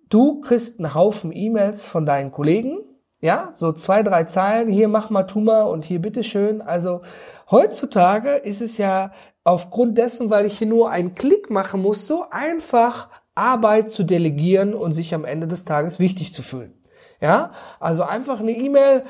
Du 0.08 0.40
kriegst 0.40 0.80
einen 0.80 0.94
Haufen 0.94 1.32
E-Mails 1.34 1.86
von 1.86 2.06
deinen 2.06 2.32
Kollegen. 2.32 2.80
Ja, 3.20 3.52
so 3.54 3.74
zwei, 3.74 4.04
drei 4.04 4.24
Zeilen. 4.24 4.70
Hier 4.70 4.88
mach 4.88 5.10
mal, 5.10 5.24
tu 5.24 5.42
mal 5.42 5.64
und 5.64 5.86
hier 5.86 6.02
bitteschön. 6.02 6.62
Also 6.62 7.02
heutzutage 7.50 8.36
ist 8.36 8.62
es 8.62 8.78
ja 8.78 9.12
aufgrund 9.44 9.98
dessen, 9.98 10.30
weil 10.30 10.46
ich 10.46 10.58
hier 10.58 10.68
nur 10.68 10.90
einen 10.90 11.16
Klick 11.16 11.50
machen 11.50 11.82
muss, 11.82 12.08
so 12.08 12.26
einfach 12.32 13.10
Arbeit 13.36 13.92
zu 13.92 14.04
delegieren 14.04 14.74
und 14.74 14.94
sich 14.94 15.14
am 15.14 15.26
Ende 15.26 15.48
des 15.48 15.66
Tages 15.66 16.00
wichtig 16.00 16.34
zu 16.34 16.42
fühlen. 16.42 16.81
Ja, 17.22 17.52
also 17.80 18.04
einfach 18.04 18.40
eine 18.40 18.52
E-Mail. 18.52 19.04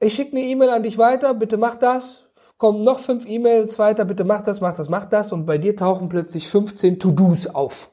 Ich 0.00 0.14
schicke 0.14 0.36
eine 0.36 0.46
E-Mail 0.46 0.70
an 0.70 0.82
dich 0.82 0.96
weiter, 0.98 1.34
bitte 1.34 1.58
mach 1.58 1.76
das. 1.76 2.24
Kommen 2.56 2.82
noch 2.82 2.98
fünf 2.98 3.26
E-Mails 3.26 3.78
weiter, 3.78 4.04
bitte 4.04 4.24
mach 4.24 4.40
das, 4.40 4.60
mach 4.60 4.74
das, 4.74 4.88
mach 4.88 5.04
das. 5.04 5.32
Und 5.32 5.46
bei 5.46 5.58
dir 5.58 5.76
tauchen 5.76 6.08
plötzlich 6.08 6.48
15 6.48 6.98
To-Dos 6.98 7.46
auf. 7.46 7.90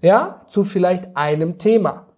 Ja, 0.00 0.42
zu 0.48 0.64
vielleicht 0.64 1.16
einem 1.16 1.58
Thema. 1.58 2.08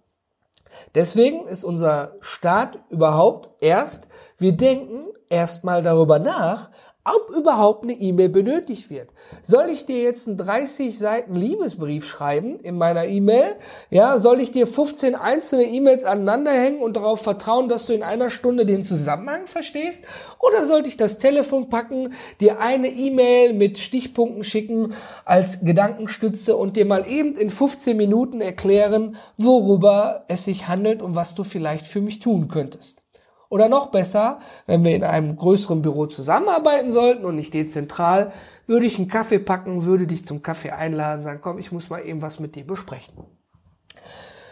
Deswegen 0.95 1.45
ist 1.47 1.63
unser 1.63 2.15
Start 2.21 2.79
überhaupt 2.89 3.49
erst, 3.61 4.07
wir 4.37 4.55
denken 4.55 5.07
erstmal 5.29 5.83
darüber 5.83 6.19
nach, 6.19 6.71
ob 7.07 7.35
überhaupt 7.35 7.83
eine 7.83 7.93
E-Mail 7.93 8.29
benötigt 8.29 8.89
wird. 8.89 9.09
Soll 9.41 9.69
ich 9.69 9.85
dir 9.85 10.01
jetzt 10.01 10.27
einen 10.27 10.37
30 10.37 10.97
Seiten 10.97 11.35
Liebesbrief 11.35 12.05
schreiben 12.05 12.59
in 12.59 12.77
meiner 12.77 13.05
E-Mail? 13.05 13.55
Ja, 13.89 14.17
soll 14.17 14.41
ich 14.41 14.51
dir 14.51 14.67
15 14.67 15.15
einzelne 15.15 15.63
E-Mails 15.63 16.03
aneinanderhängen 16.03 16.81
und 16.81 16.97
darauf 16.97 17.21
vertrauen, 17.21 17.69
dass 17.69 17.85
du 17.85 17.93
in 17.93 18.03
einer 18.03 18.29
Stunde 18.29 18.65
den 18.65 18.83
Zusammenhang 18.83 19.47
verstehst? 19.47 20.03
Oder 20.39 20.65
sollte 20.65 20.89
ich 20.89 20.97
das 20.97 21.17
Telefon 21.17 21.69
packen, 21.69 22.13
dir 22.41 22.59
eine 22.59 22.89
E-Mail 22.89 23.53
mit 23.53 23.77
Stichpunkten 23.77 24.43
schicken 24.43 24.93
als 25.23 25.61
Gedankenstütze 25.61 26.57
und 26.57 26.75
dir 26.75 26.85
mal 26.85 27.07
eben 27.07 27.35
in 27.35 27.49
15 27.49 27.95
Minuten 27.95 28.41
erklären, 28.41 29.15
worüber 29.37 30.25
es 30.27 30.45
sich 30.45 30.67
handelt 30.67 31.01
und 31.01 31.15
was 31.15 31.35
du 31.35 31.43
vielleicht 31.43 31.85
für 31.85 32.01
mich 32.01 32.19
tun 32.19 32.49
könntest? 32.49 32.96
Oder 33.49 33.69
noch 33.69 33.87
besser, 33.87 34.39
wenn 34.65 34.83
wir 34.83 34.95
in 34.95 35.03
einem 35.03 35.35
größeren 35.35 35.81
Büro 35.81 36.05
zusammenarbeiten 36.07 36.91
sollten 36.91 37.25
und 37.25 37.35
nicht 37.35 37.53
dezentral, 37.53 38.33
würde 38.65 38.85
ich 38.85 38.97
einen 38.97 39.07
Kaffee 39.07 39.39
packen, 39.39 39.85
würde 39.85 40.07
dich 40.07 40.25
zum 40.25 40.41
Kaffee 40.43 40.71
einladen, 40.71 41.21
sagen, 41.21 41.39
komm, 41.41 41.57
ich 41.57 41.71
muss 41.71 41.89
mal 41.89 42.05
eben 42.05 42.21
was 42.21 42.39
mit 42.39 42.55
dir 42.55 42.67
besprechen. 42.67 43.13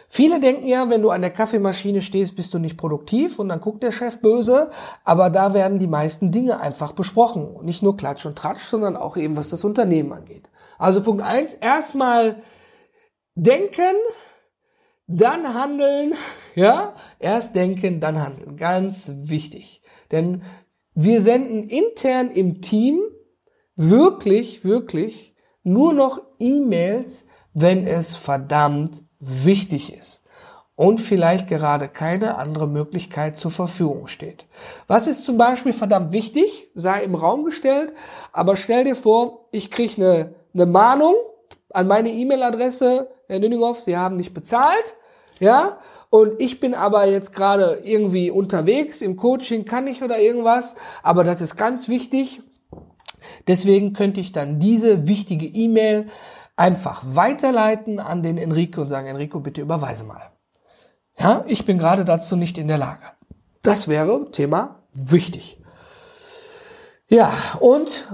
Viele 0.08 0.40
denken 0.40 0.68
ja, 0.68 0.90
wenn 0.90 1.02
du 1.02 1.10
an 1.10 1.20
der 1.20 1.32
Kaffeemaschine 1.32 2.02
stehst, 2.02 2.38
bist 2.38 2.54
du 2.54 2.60
nicht 2.60 2.78
produktiv 2.78 3.38
und 3.38 3.50
dann 3.50 3.60
guckt 3.60 3.84
der 3.84 3.92
Chef 3.92 4.22
böse, 4.22 4.70
aber 5.04 5.30
da 5.30 5.54
werden 5.54 5.78
die 5.78 5.88
meisten 5.88 6.32
Dinge 6.32 6.62
einfach 6.62 6.94
besprochen. 6.94 7.58
Nicht 7.64 7.84
nur 7.84 7.98
Klatsch 7.98 8.26
und 8.26 8.38
Tratsch, 8.38 8.64
sondern 8.64 8.96
auch 8.96 9.18
eben, 9.18 9.36
was 9.36 9.50
das 9.50 9.66
Unternehmen 9.66 10.14
angeht. 10.14 10.50
Also 10.78 11.02
Punkt 11.02 11.22
eins: 11.22 11.54
erstmal 11.54 12.38
denken, 13.34 13.96
dann 15.08 15.54
handeln, 15.54 16.14
ja, 16.56 16.96
erst 17.20 17.56
denken, 17.56 18.00
dann 18.00 18.22
handeln. 18.22 18.58
Ganz 18.58 19.12
wichtig. 19.16 19.82
Denn 20.12 20.42
wir 20.94 21.22
senden 21.22 21.68
intern 21.68 22.32
im 22.32 22.62
Team 22.62 23.00
wirklich, 23.76 24.64
wirklich 24.64 25.36
nur 25.64 25.94
noch 25.94 26.22
E-Mails, 26.40 27.26
wenn 27.54 27.86
es 27.86 28.16
verdammt 28.16 29.04
wichtig 29.20 29.94
ist 29.94 30.24
und 30.76 31.00
vielleicht 31.00 31.48
gerade 31.48 31.88
keine 31.88 32.38
andere 32.38 32.68
Möglichkeit 32.68 33.38
zur 33.38 33.52
Verfügung 33.52 34.08
steht. 34.08 34.46
Was 34.88 35.08
ist 35.08 35.26
zum 35.26 35.38
Beispiel 35.38 35.74
verdammt 35.74 36.12
wichtig, 36.12 36.70
sei 36.76 37.04
im 37.04 37.16
Raum 37.16 37.46
gestellt, 37.46 37.94
aber 38.32 38.56
stell 38.56 38.84
dir 38.84 38.96
vor, 38.96 39.48
ich 39.52 39.72
kriege 39.72 39.96
eine, 39.98 40.36
eine 40.54 40.66
Mahnung 40.66 41.16
an 41.76 41.88
meine 41.88 42.10
E-Mail-Adresse, 42.10 43.10
Herr 43.28 43.40
Nüninghoff, 43.40 43.82
Sie 43.82 43.98
haben 43.98 44.18
nicht 44.18 44.34
bezahlt, 44.34 44.96
ja, 45.40 45.80
und 46.10 46.40
ich 46.40 46.60
bin 46.60 46.74
aber 46.74 47.06
jetzt 47.06 47.34
gerade 47.34 47.82
irgendwie 47.84 48.32
unterwegs, 48.32 49.02
im 49.02 49.18
Coaching 49.18 49.66
kann 49.66 49.88
ich 49.88 50.02
oder 50.02 50.20
irgendwas, 50.20 50.76
aber 51.04 51.24
das 51.24 51.42
ist 51.42 51.58
ganz 51.58 51.90
wichtig. 51.90 52.42
Deswegen 53.48 53.94
könnte 53.94 54.22
ich 54.22 54.32
dann 54.32 54.60
diese 54.60 55.08
wichtige 55.08 55.46
E-Mail 55.46 56.08
einfach 56.56 57.02
weiterleiten 57.06 58.00
an 58.00 58.24
den 58.24 58.38
Enrico 58.38 58.82
und 58.82 58.88
sagen, 58.88 59.08
Enrico, 59.08 59.40
bitte 59.40 59.62
überweise 59.62 60.04
mal. 60.04 60.32
Ja, 61.20 61.44
ich 61.48 61.66
bin 61.66 61.78
gerade 61.78 62.06
dazu 62.06 62.36
nicht 62.36 62.58
in 62.58 62.68
der 62.68 62.78
Lage. 62.78 63.04
Das 63.62 63.88
wäre 63.88 64.32
Thema 64.32 64.84
wichtig. 64.94 65.62
Ja, 67.08 67.34
und 67.60 68.08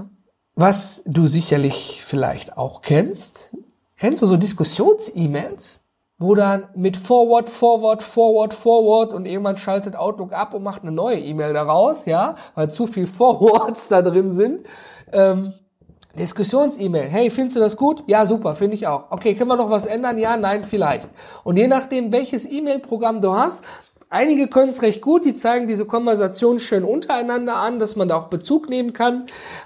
was 0.54 1.02
du 1.06 1.26
sicherlich 1.26 2.00
vielleicht 2.04 2.56
auch 2.56 2.82
kennst, 2.82 3.56
kennst 3.96 4.22
du 4.22 4.26
so 4.26 4.36
Diskussions-E-Mails? 4.36 5.82
wo 6.22 6.34
dann 6.34 6.68
mit 6.74 6.96
Forward, 6.96 7.48
Forward, 7.48 8.02
Forward, 8.02 8.54
Forward 8.54 9.12
und 9.12 9.26
irgendwann 9.26 9.56
schaltet 9.56 9.96
Outlook 9.96 10.32
ab 10.32 10.54
und 10.54 10.62
macht 10.62 10.82
eine 10.82 10.92
neue 10.92 11.18
E-Mail 11.18 11.52
daraus, 11.52 12.06
ja, 12.06 12.36
weil 12.54 12.70
zu 12.70 12.86
viel 12.86 13.06
Forwards 13.08 13.88
da 13.88 14.02
drin 14.02 14.32
sind. 14.32 14.62
Ähm, 15.12 15.54
Diskussions-E-Mail. 16.18 17.08
Hey, 17.08 17.30
findest 17.30 17.56
du 17.56 17.60
das 17.60 17.76
gut? 17.76 18.04
Ja, 18.06 18.26
super, 18.26 18.54
finde 18.54 18.74
ich 18.74 18.86
auch. 18.86 19.10
Okay, 19.10 19.34
können 19.34 19.48
wir 19.48 19.56
noch 19.56 19.70
was 19.70 19.86
ändern? 19.86 20.18
Ja, 20.18 20.36
nein, 20.36 20.62
vielleicht. 20.62 21.08
Und 21.42 21.56
je 21.56 21.68
nachdem, 21.68 22.12
welches 22.12 22.44
E-Mail-Programm 22.50 23.22
du 23.22 23.32
hast, 23.32 23.64
Einige 24.14 24.46
können 24.48 24.68
es 24.68 24.82
recht 24.82 25.00
gut, 25.00 25.24
die 25.24 25.32
zeigen 25.32 25.66
diese 25.66 25.86
Konversation 25.86 26.58
schön 26.58 26.84
untereinander 26.84 27.56
an, 27.56 27.78
dass 27.78 27.96
man 27.96 28.08
da 28.08 28.18
auch 28.18 28.28
Bezug 28.28 28.68
nehmen 28.68 28.92
kann, 28.92 29.24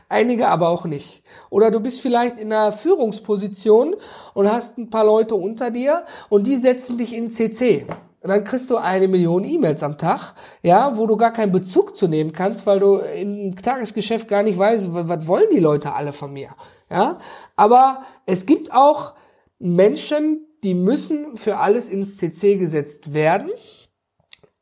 einige 0.08 0.46
aber 0.46 0.68
auch 0.68 0.84
nicht. 0.84 1.24
Oder 1.50 1.72
du 1.72 1.80
bist 1.80 2.00
vielleicht 2.00 2.38
in 2.38 2.52
einer 2.52 2.70
Führungsposition 2.70 3.96
und 4.34 4.48
hast 4.48 4.78
ein 4.78 4.88
paar 4.88 5.04
Leute 5.04 5.34
unter 5.34 5.72
dir 5.72 6.04
und 6.28 6.46
die 6.46 6.58
setzen 6.58 6.96
dich 6.96 7.12
in 7.12 7.28
CC. 7.28 7.86
Und 8.20 8.30
dann 8.30 8.44
kriegst 8.44 8.70
du 8.70 8.76
eine 8.76 9.08
Million 9.08 9.42
E-Mails 9.42 9.82
am 9.82 9.98
Tag, 9.98 10.34
ja, 10.62 10.96
wo 10.96 11.08
du 11.08 11.16
gar 11.16 11.32
keinen 11.32 11.50
Bezug 11.50 11.96
zu 11.96 12.06
nehmen 12.06 12.30
kannst, 12.30 12.68
weil 12.68 12.78
du 12.78 12.98
im 12.98 13.60
Tagesgeschäft 13.60 14.28
gar 14.28 14.44
nicht 14.44 14.58
weißt, 14.58 14.90
was 14.92 15.26
wollen 15.26 15.48
die 15.52 15.58
Leute 15.58 15.92
alle 15.92 16.12
von 16.12 16.32
mir, 16.32 16.50
ja. 16.88 17.18
Aber 17.56 18.04
es 18.26 18.46
gibt 18.46 18.72
auch 18.72 19.14
Menschen, 19.58 20.46
die 20.62 20.74
müssen 20.74 21.36
für 21.36 21.56
alles 21.56 21.88
ins 21.88 22.16
CC 22.16 22.58
gesetzt 22.58 23.12
werden 23.12 23.50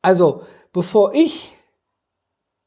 also, 0.05 0.43
bevor 0.75 1.15
ich 1.15 1.57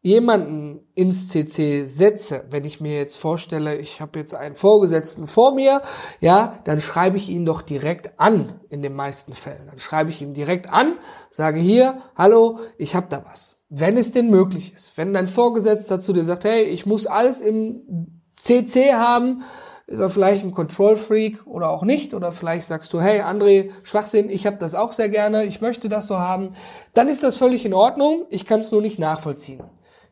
jemanden 0.01 0.87
ins 0.95 1.29
CC 1.29 1.85
setze, 1.85 2.45
wenn 2.49 2.65
ich 2.65 2.81
mir 2.81 2.95
jetzt 2.95 3.15
vorstelle, 3.15 3.77
ich 3.77 4.01
habe 4.01 4.17
jetzt 4.17 4.33
einen 4.33 4.55
Vorgesetzten 4.55 5.27
vor 5.27 5.53
mir, 5.53 5.83
ja, 6.19 6.59
dann 6.63 6.79
schreibe 6.79 7.17
ich 7.17 7.29
ihn 7.29 7.45
doch 7.45 7.61
direkt 7.61 8.19
an 8.19 8.59
in 8.69 8.81
den 8.81 8.95
meisten 8.95 9.33
Fällen. 9.33 9.67
Dann 9.67 9.77
schreibe 9.77 10.09
ich 10.09 10.19
ihn 10.19 10.33
direkt 10.33 10.67
an, 10.67 10.97
sage 11.29 11.59
hier, 11.59 12.01
hallo, 12.15 12.57
ich 12.79 12.95
habe 12.95 13.05
da 13.07 13.23
was. 13.23 13.59
Wenn 13.69 13.97
es 13.97 14.11
denn 14.11 14.31
möglich 14.31 14.73
ist. 14.73 14.97
Wenn 14.97 15.13
dein 15.13 15.27
Vorgesetzter 15.27 15.99
zu 15.99 16.13
dir 16.13 16.23
sagt, 16.23 16.43
hey, 16.43 16.63
ich 16.63 16.87
muss 16.87 17.05
alles 17.05 17.41
im 17.41 18.23
CC 18.31 18.93
haben, 18.93 19.43
ist 19.87 20.01
er 20.01 20.09
vielleicht 20.09 20.43
ein 20.43 20.51
Control-Freak 20.51 21.47
oder 21.47 21.69
auch 21.69 21.83
nicht. 21.83 22.13
Oder 22.13 22.33
vielleicht 22.33 22.67
sagst 22.67 22.91
du, 22.93 22.99
hey 22.99 23.21
André, 23.21 23.71
Schwachsinn, 23.83 24.29
ich 24.29 24.45
habe 24.45 24.57
das 24.57 24.75
auch 24.75 24.91
sehr 24.91 25.07
gerne, 25.07 25.45
ich 25.45 25.61
möchte 25.61 25.87
das 25.87 26.07
so 26.07 26.19
haben. 26.19 26.55
Dann 26.93 27.07
ist 27.07 27.23
das 27.23 27.37
völlig 27.37 27.65
in 27.65 27.73
Ordnung. 27.73 28.25
Ich 28.29 28.45
kann 28.45 28.59
es 28.59 28.71
nur 28.71 28.81
nicht 28.81 28.99
nachvollziehen. 28.99 29.63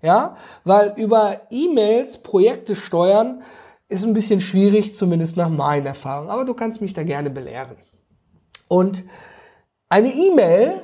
Ja, 0.02 0.36
weil 0.64 0.94
über 0.98 1.42
E-Mails 1.50 2.20
Projekte 2.20 2.76
steuern 2.76 3.42
ist 3.90 4.04
ein 4.04 4.14
bisschen 4.14 4.40
schwierig, 4.40 4.96
zumindest 4.96 5.36
nach 5.36 5.50
meinen 5.50 5.86
Erfahrungen. 5.86 6.30
Aber 6.30 6.46
du 6.46 6.54
kannst 6.54 6.80
mich 6.80 6.94
da 6.94 7.04
gerne 7.04 7.30
belehren. 7.30 7.76
Und 8.68 9.04
eine 9.90 10.14
E-Mail 10.14 10.82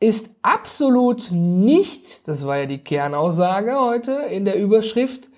ist 0.00 0.28
absolut 0.42 1.30
nicht, 1.30 2.26
das 2.28 2.46
war 2.46 2.58
ja 2.58 2.66
die 2.66 2.82
Kernaussage 2.82 3.78
heute 3.78 4.12
in 4.12 4.44
der 4.44 4.58
Überschrift, 4.58 5.28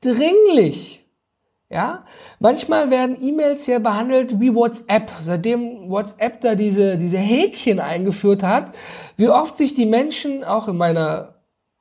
dringlich. 0.00 1.05
Ja, 1.68 2.04
manchmal 2.38 2.90
werden 2.90 3.20
E-Mails 3.20 3.66
ja 3.66 3.80
behandelt 3.80 4.38
wie 4.40 4.54
WhatsApp. 4.54 5.10
Seitdem 5.20 5.90
WhatsApp 5.90 6.40
da 6.40 6.54
diese, 6.54 6.96
diese 6.96 7.18
Häkchen 7.18 7.80
eingeführt 7.80 8.44
hat, 8.44 8.72
wie 9.16 9.28
oft 9.28 9.56
sich 9.56 9.74
die 9.74 9.86
Menschen 9.86 10.44
auch 10.44 10.68
in 10.68 10.76
meiner 10.76 11.34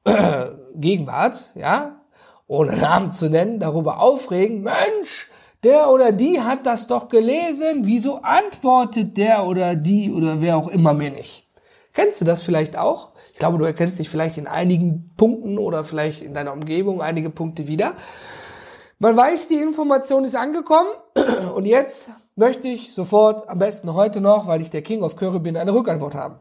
äh, 0.06 0.48
Gegenwart, 0.76 1.52
ja, 1.54 2.02
ohne 2.48 2.76
Namen 2.78 3.12
zu 3.12 3.30
nennen, 3.30 3.60
darüber 3.60 4.00
aufregen, 4.00 4.64
Mensch, 4.64 5.30
der 5.64 5.90
oder 5.90 6.12
die 6.12 6.42
hat 6.42 6.66
das 6.66 6.88
doch 6.88 7.10
gelesen, 7.10 7.86
wieso 7.86 8.22
antwortet 8.22 9.18
der 9.18 9.46
oder 9.46 9.76
die 9.76 10.12
oder 10.12 10.42
wer 10.42 10.58
auch 10.58 10.68
immer 10.68 10.94
mir 10.94 11.12
nicht? 11.12 11.48
Kennst 11.94 12.22
du 12.22 12.26
das 12.26 12.42
vielleicht 12.42 12.78
auch? 12.78 13.10
Ich 13.34 13.40
glaube, 13.40 13.58
du 13.58 13.66
erkennst 13.66 14.00
dich 14.00 14.10
vielleicht 14.10 14.38
in 14.38 14.48
einigen 14.48 15.14
Punkten 15.16 15.58
oder 15.58 15.84
vielleicht 15.84 16.22
in 16.22 16.34
deiner 16.34 16.54
Umgebung 16.54 17.02
einige 17.02 17.30
Punkte 17.30 17.68
wieder. 17.68 17.96
Man 18.98 19.18
weiß, 19.18 19.50
die 19.50 19.56
Information 19.56 20.24
ist 20.24 20.36
angekommen 20.36 20.90
und 21.56 21.66
jetzt 21.66 22.12
möchte 22.36 22.70
ich 22.70 22.94
sofort, 22.94 23.50
am 23.50 23.60
besten 23.60 23.94
heute 23.94 24.22
noch, 24.22 24.48
weil 24.48 24.62
ich 24.62 24.70
der 24.70 24.84
King 24.84 25.04
of 25.04 25.18
Curry 25.18 25.40
bin, 25.40 25.58
eine 25.58 25.74
Rückantwort 25.74 26.16
haben. 26.16 26.40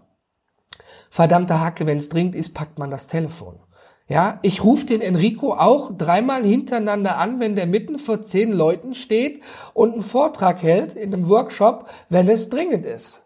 Verdammte 1.11 1.61
Hacke, 1.61 1.87
wenn 1.87 1.99
es 1.99 2.09
dringend 2.09 2.37
ist, 2.37 2.55
packt 2.55 2.79
man 2.79 2.93
das 2.93 3.09
Telefon. 3.09 3.59
Ja, 4.07 4.39
ich 4.43 4.63
rufe 4.63 4.87
den 4.87 5.01
Enrico 5.01 5.55
auch 5.55 5.91
dreimal 5.97 6.45
hintereinander 6.45 7.17
an, 7.17 7.41
wenn 7.41 7.57
der 7.57 7.67
mitten 7.67 7.99
vor 7.99 8.23
zehn 8.23 8.53
Leuten 8.53 8.95
steht 8.95 9.41
und 9.73 9.93
einen 9.93 10.03
Vortrag 10.03 10.63
hält 10.63 10.95
in 10.95 11.13
einem 11.13 11.29
Workshop, 11.29 11.89
wenn 12.09 12.29
es 12.29 12.51
dringend 12.51 12.87
ist. 12.87 13.25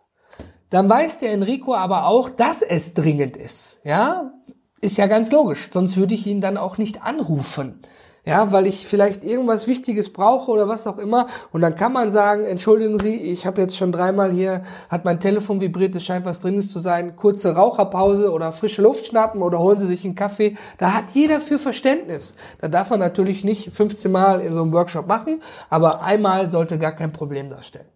Dann 0.71 0.89
weiß 0.89 1.19
der 1.19 1.33
Enrico 1.33 1.75
aber 1.75 2.07
auch, 2.07 2.31
dass 2.31 2.63
es 2.63 2.95
dringend 2.95 3.37
ist. 3.37 3.81
Ja, 3.85 4.33
ist 4.81 4.97
ja 4.97 5.07
ganz 5.07 5.33
logisch. 5.33 5.69
Sonst 5.73 5.97
würde 5.97 6.15
ich 6.15 6.27
ihn 6.27 6.41
dann 6.41 6.57
auch 6.57 6.79
nicht 6.79 7.03
anrufen 7.03 7.81
ja, 8.29 8.53
weil 8.53 8.67
ich 8.67 8.87
vielleicht 8.87 9.25
irgendwas 9.25 9.67
Wichtiges 9.67 10.13
brauche 10.13 10.51
oder 10.51 10.69
was 10.69 10.87
auch 10.87 10.99
immer. 10.99 11.29
Und 11.51 11.63
dann 11.63 11.77
kann 11.77 11.95
man 11.95 12.11
sagen, 12.11 12.45
entschuldigen 12.45 12.99
Sie, 12.99 13.17
ich 13.17 13.47
habe 13.47 13.63
jetzt 13.63 13.75
schon 13.75 13.91
dreimal 13.91 14.31
hier, 14.31 14.65
hat 14.91 15.07
mein 15.07 15.19
Telefon 15.19 15.63
vibriert, 15.63 15.97
es 15.97 16.05
scheint 16.05 16.27
was 16.27 16.41
Dringendes 16.41 16.71
zu 16.71 16.79
sein, 16.79 17.17
kurze 17.17 17.55
Raucherpause 17.55 18.31
oder 18.31 18.53
frische 18.53 18.83
Luft 18.83 19.07
schnappen 19.07 19.41
oder 19.41 19.59
holen 19.61 19.79
Sie 19.79 19.87
sich 19.87 20.05
einen 20.05 20.15
Kaffee. 20.15 20.59
Da 20.77 20.93
hat 20.93 21.13
jeder 21.15 21.41
für 21.41 21.59
Verständnis. 21.59 22.37
Da 22.61 22.69
darf 22.69 22.91
man 22.91 23.01
natürlich 23.01 23.45
nicht 23.45 23.73
15 23.73 24.13
Mal 24.13 24.43
in 24.43 24.53
so 24.53 24.61
einem 24.61 24.75
Workshop 24.75 25.07
machen, 25.07 25.43
aber 25.71 26.03
einmal 26.03 26.51
sollte 26.51 26.79
gar 26.79 26.93
kein 26.93 27.15
Problem 27.15 27.49
darstellen. 27.49 27.89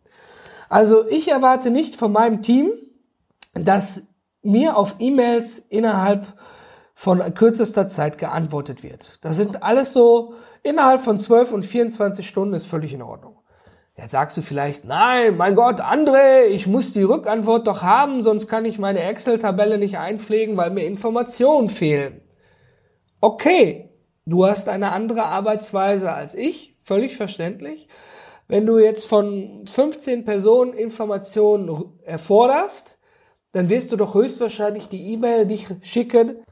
Also 0.70 1.06
ich 1.10 1.28
erwarte 1.30 1.70
nicht 1.70 1.94
von 1.94 2.10
meinem 2.10 2.40
Team, 2.40 2.70
dass 3.52 4.04
mir 4.42 4.78
auf 4.78 4.94
E-Mails 4.98 5.58
innerhalb 5.58 6.26
von 6.94 7.20
kürzester 7.34 7.88
Zeit 7.88 8.18
geantwortet 8.18 8.82
wird. 8.82 9.18
Das 9.22 9.36
sind 9.36 9.62
alles 9.62 9.92
so 9.92 10.34
innerhalb 10.62 11.00
von 11.00 11.18
12 11.18 11.52
und 11.52 11.64
24 11.64 12.26
Stunden 12.26 12.54
ist 12.54 12.66
völlig 12.66 12.92
in 12.92 13.02
Ordnung. 13.02 13.38
Jetzt 13.96 14.12
sagst 14.12 14.36
du 14.36 14.42
vielleicht, 14.42 14.84
nein, 14.84 15.36
mein 15.36 15.54
Gott, 15.54 15.80
André, 15.82 16.44
ich 16.46 16.66
muss 16.66 16.92
die 16.92 17.02
Rückantwort 17.02 17.66
doch 17.66 17.82
haben, 17.82 18.22
sonst 18.22 18.48
kann 18.48 18.64
ich 18.64 18.78
meine 18.78 19.00
Excel-Tabelle 19.00 19.76
nicht 19.76 19.98
einpflegen, 19.98 20.56
weil 20.56 20.70
mir 20.70 20.86
Informationen 20.86 21.68
fehlen. 21.68 22.22
Okay, 23.20 23.90
du 24.24 24.46
hast 24.46 24.68
eine 24.68 24.92
andere 24.92 25.24
Arbeitsweise 25.24 26.10
als 26.10 26.34
ich, 26.34 26.78
völlig 26.82 27.16
verständlich. 27.16 27.86
Wenn 28.48 28.66
du 28.66 28.78
jetzt 28.78 29.06
von 29.06 29.64
15 29.70 30.24
Personen 30.24 30.72
Informationen 30.72 31.92
erforderst, 32.02 32.98
dann 33.52 33.68
wirst 33.68 33.92
du 33.92 33.96
doch 33.96 34.14
höchstwahrscheinlich 34.14 34.88
die 34.88 35.12
E-Mail 35.12 35.44
nicht 35.46 35.68
schicken, 35.82 36.42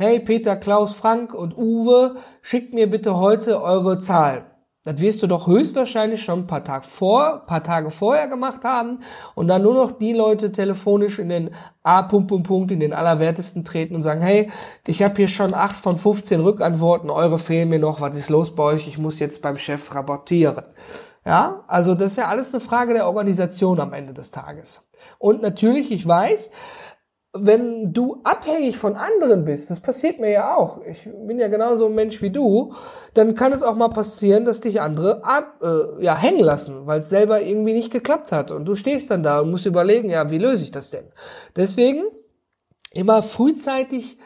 hey 0.00 0.20
Peter, 0.20 0.54
Klaus, 0.54 0.94
Frank 0.94 1.34
und 1.34 1.58
Uwe, 1.58 2.14
schickt 2.40 2.72
mir 2.72 2.88
bitte 2.88 3.18
heute 3.18 3.60
eure 3.60 3.98
Zahlen. 3.98 4.44
Das 4.84 5.00
wirst 5.00 5.24
du 5.24 5.26
doch 5.26 5.48
höchstwahrscheinlich 5.48 6.22
schon 6.22 6.42
ein 6.42 6.46
paar 6.46 6.62
Tage, 6.62 6.86
vor, 6.86 7.42
paar 7.46 7.64
Tage 7.64 7.90
vorher 7.90 8.28
gemacht 8.28 8.62
haben 8.62 9.00
und 9.34 9.48
dann 9.48 9.62
nur 9.62 9.74
noch 9.74 9.90
die 9.90 10.12
Leute 10.12 10.52
telefonisch 10.52 11.18
in 11.18 11.30
den 11.30 11.50
A. 11.82 12.02
Punkt, 12.02 12.28
Punkt, 12.28 12.46
Punkt, 12.46 12.70
in 12.70 12.78
den 12.78 12.92
Allerwertesten 12.92 13.64
treten 13.64 13.96
und 13.96 14.02
sagen, 14.02 14.20
hey, 14.20 14.52
ich 14.86 15.02
habe 15.02 15.16
hier 15.16 15.26
schon 15.26 15.52
8 15.52 15.74
von 15.74 15.96
15 15.96 16.42
Rückantworten, 16.42 17.10
eure 17.10 17.38
fehlen 17.38 17.68
mir 17.68 17.80
noch, 17.80 18.00
was 18.00 18.16
ist 18.16 18.30
los 18.30 18.54
bei 18.54 18.62
euch? 18.62 18.86
Ich 18.86 18.98
muss 18.98 19.18
jetzt 19.18 19.42
beim 19.42 19.58
Chef 19.58 19.92
rapportieren. 19.96 20.62
Ja, 21.26 21.64
also 21.66 21.96
das 21.96 22.12
ist 22.12 22.18
ja 22.18 22.28
alles 22.28 22.54
eine 22.54 22.60
Frage 22.60 22.94
der 22.94 23.08
Organisation 23.08 23.80
am 23.80 23.92
Ende 23.92 24.14
des 24.14 24.30
Tages. 24.30 24.80
Und 25.18 25.42
natürlich, 25.42 25.90
ich 25.90 26.06
weiß, 26.06 26.50
wenn 27.46 27.92
du 27.92 28.20
abhängig 28.24 28.78
von 28.78 28.96
anderen 28.96 29.44
bist, 29.44 29.70
das 29.70 29.80
passiert 29.80 30.20
mir 30.20 30.30
ja 30.30 30.56
auch, 30.56 30.80
ich 30.86 31.08
bin 31.26 31.38
ja 31.38 31.48
genauso 31.48 31.86
ein 31.86 31.94
Mensch 31.94 32.22
wie 32.22 32.30
du, 32.30 32.74
dann 33.14 33.34
kann 33.34 33.52
es 33.52 33.62
auch 33.62 33.74
mal 33.74 33.88
passieren, 33.88 34.44
dass 34.44 34.60
dich 34.60 34.80
andere 34.80 35.24
ab, 35.24 35.60
äh, 35.62 36.04
ja, 36.04 36.16
hängen 36.16 36.44
lassen, 36.44 36.86
weil 36.86 37.00
es 37.00 37.08
selber 37.08 37.40
irgendwie 37.42 37.72
nicht 37.72 37.90
geklappt 37.90 38.32
hat. 38.32 38.50
Und 38.50 38.66
du 38.66 38.74
stehst 38.74 39.10
dann 39.10 39.22
da 39.22 39.40
und 39.40 39.50
musst 39.50 39.66
überlegen, 39.66 40.10
ja, 40.10 40.30
wie 40.30 40.38
löse 40.38 40.64
ich 40.64 40.70
das 40.70 40.90
denn? 40.90 41.10
Deswegen 41.56 42.04
immer 42.92 43.22
frühzeitig 43.22 44.18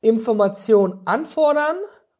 Informationen 0.00 1.00
anfordern 1.04 1.76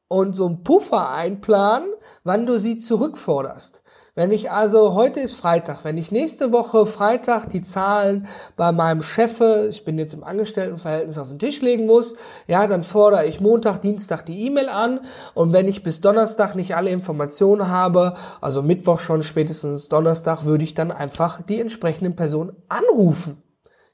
und 0.08 0.34
so 0.34 0.46
einen 0.46 0.62
Puffer 0.62 1.11
einplanen, 1.11 1.90
wann 2.22 2.46
du 2.46 2.58
sie 2.58 2.78
zurückforderst. 2.78 3.81
Wenn 4.14 4.31
ich 4.31 4.50
also, 4.50 4.92
heute 4.92 5.21
ist 5.21 5.33
Freitag, 5.33 5.85
wenn 5.85 5.97
ich 5.97 6.12
nächste 6.12 6.52
Woche 6.52 6.85
Freitag 6.85 7.49
die 7.49 7.62
Zahlen 7.62 8.28
bei 8.57 8.71
meinem 8.71 9.02
Chef, 9.02 9.40
ich 9.71 9.87
bin 9.87 9.99
jetzt 9.99 10.12
im 10.12 10.23
Angestelltenverhältnis, 10.23 11.16
auf 11.16 11.28
den 11.28 11.38
Tisch 11.38 11.62
legen 11.62 11.87
muss, 11.87 12.14
ja, 12.47 12.66
dann 12.66 12.83
fordere 12.83 13.25
ich 13.25 13.40
Montag, 13.40 13.81
Dienstag 13.81 14.26
die 14.26 14.45
E-Mail 14.45 14.69
an 14.69 15.00
und 15.33 15.54
wenn 15.54 15.66
ich 15.66 15.83
bis 15.83 16.02
Donnerstag 16.02 16.54
nicht 16.54 16.76
alle 16.76 16.90
Informationen 16.90 17.69
habe, 17.69 18.14
also 18.42 18.61
Mittwoch 18.62 19.00
schon 19.00 19.23
spätestens 19.23 19.88
Donnerstag, 19.88 20.45
würde 20.45 20.64
ich 20.64 20.75
dann 20.75 20.92
einfach 20.92 21.40
die 21.40 21.59
entsprechenden 21.59 22.14
Personen 22.14 22.54
anrufen. 22.69 23.42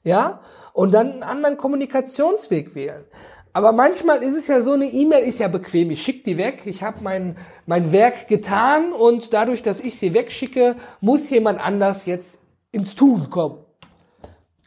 Ja, 0.03 0.41
und 0.73 0.93
dann 0.93 1.11
einen 1.11 1.23
anderen 1.23 1.57
Kommunikationsweg 1.57 2.75
wählen. 2.75 3.05
Aber 3.53 3.71
manchmal 3.71 4.21
ist 4.21 4.35
es 4.35 4.47
ja 4.47 4.61
so, 4.61 4.73
eine 4.73 4.91
E-Mail 4.91 5.25
ist 5.27 5.39
ja 5.39 5.47
bequem. 5.47 5.89
Ich 5.89 6.03
schicke 6.03 6.23
die 6.23 6.37
weg, 6.37 6.63
ich 6.65 6.83
habe 6.83 6.97
mein, 7.01 7.35
mein 7.65 7.91
Werk 7.91 8.27
getan 8.27 8.93
und 8.93 9.33
dadurch, 9.33 9.63
dass 9.63 9.79
ich 9.79 9.97
sie 9.97 10.13
wegschicke, 10.13 10.75
muss 11.01 11.29
jemand 11.29 11.59
anders 11.59 12.05
jetzt 12.05 12.39
ins 12.71 12.95
Tun 12.95 13.29
kommen. 13.29 13.57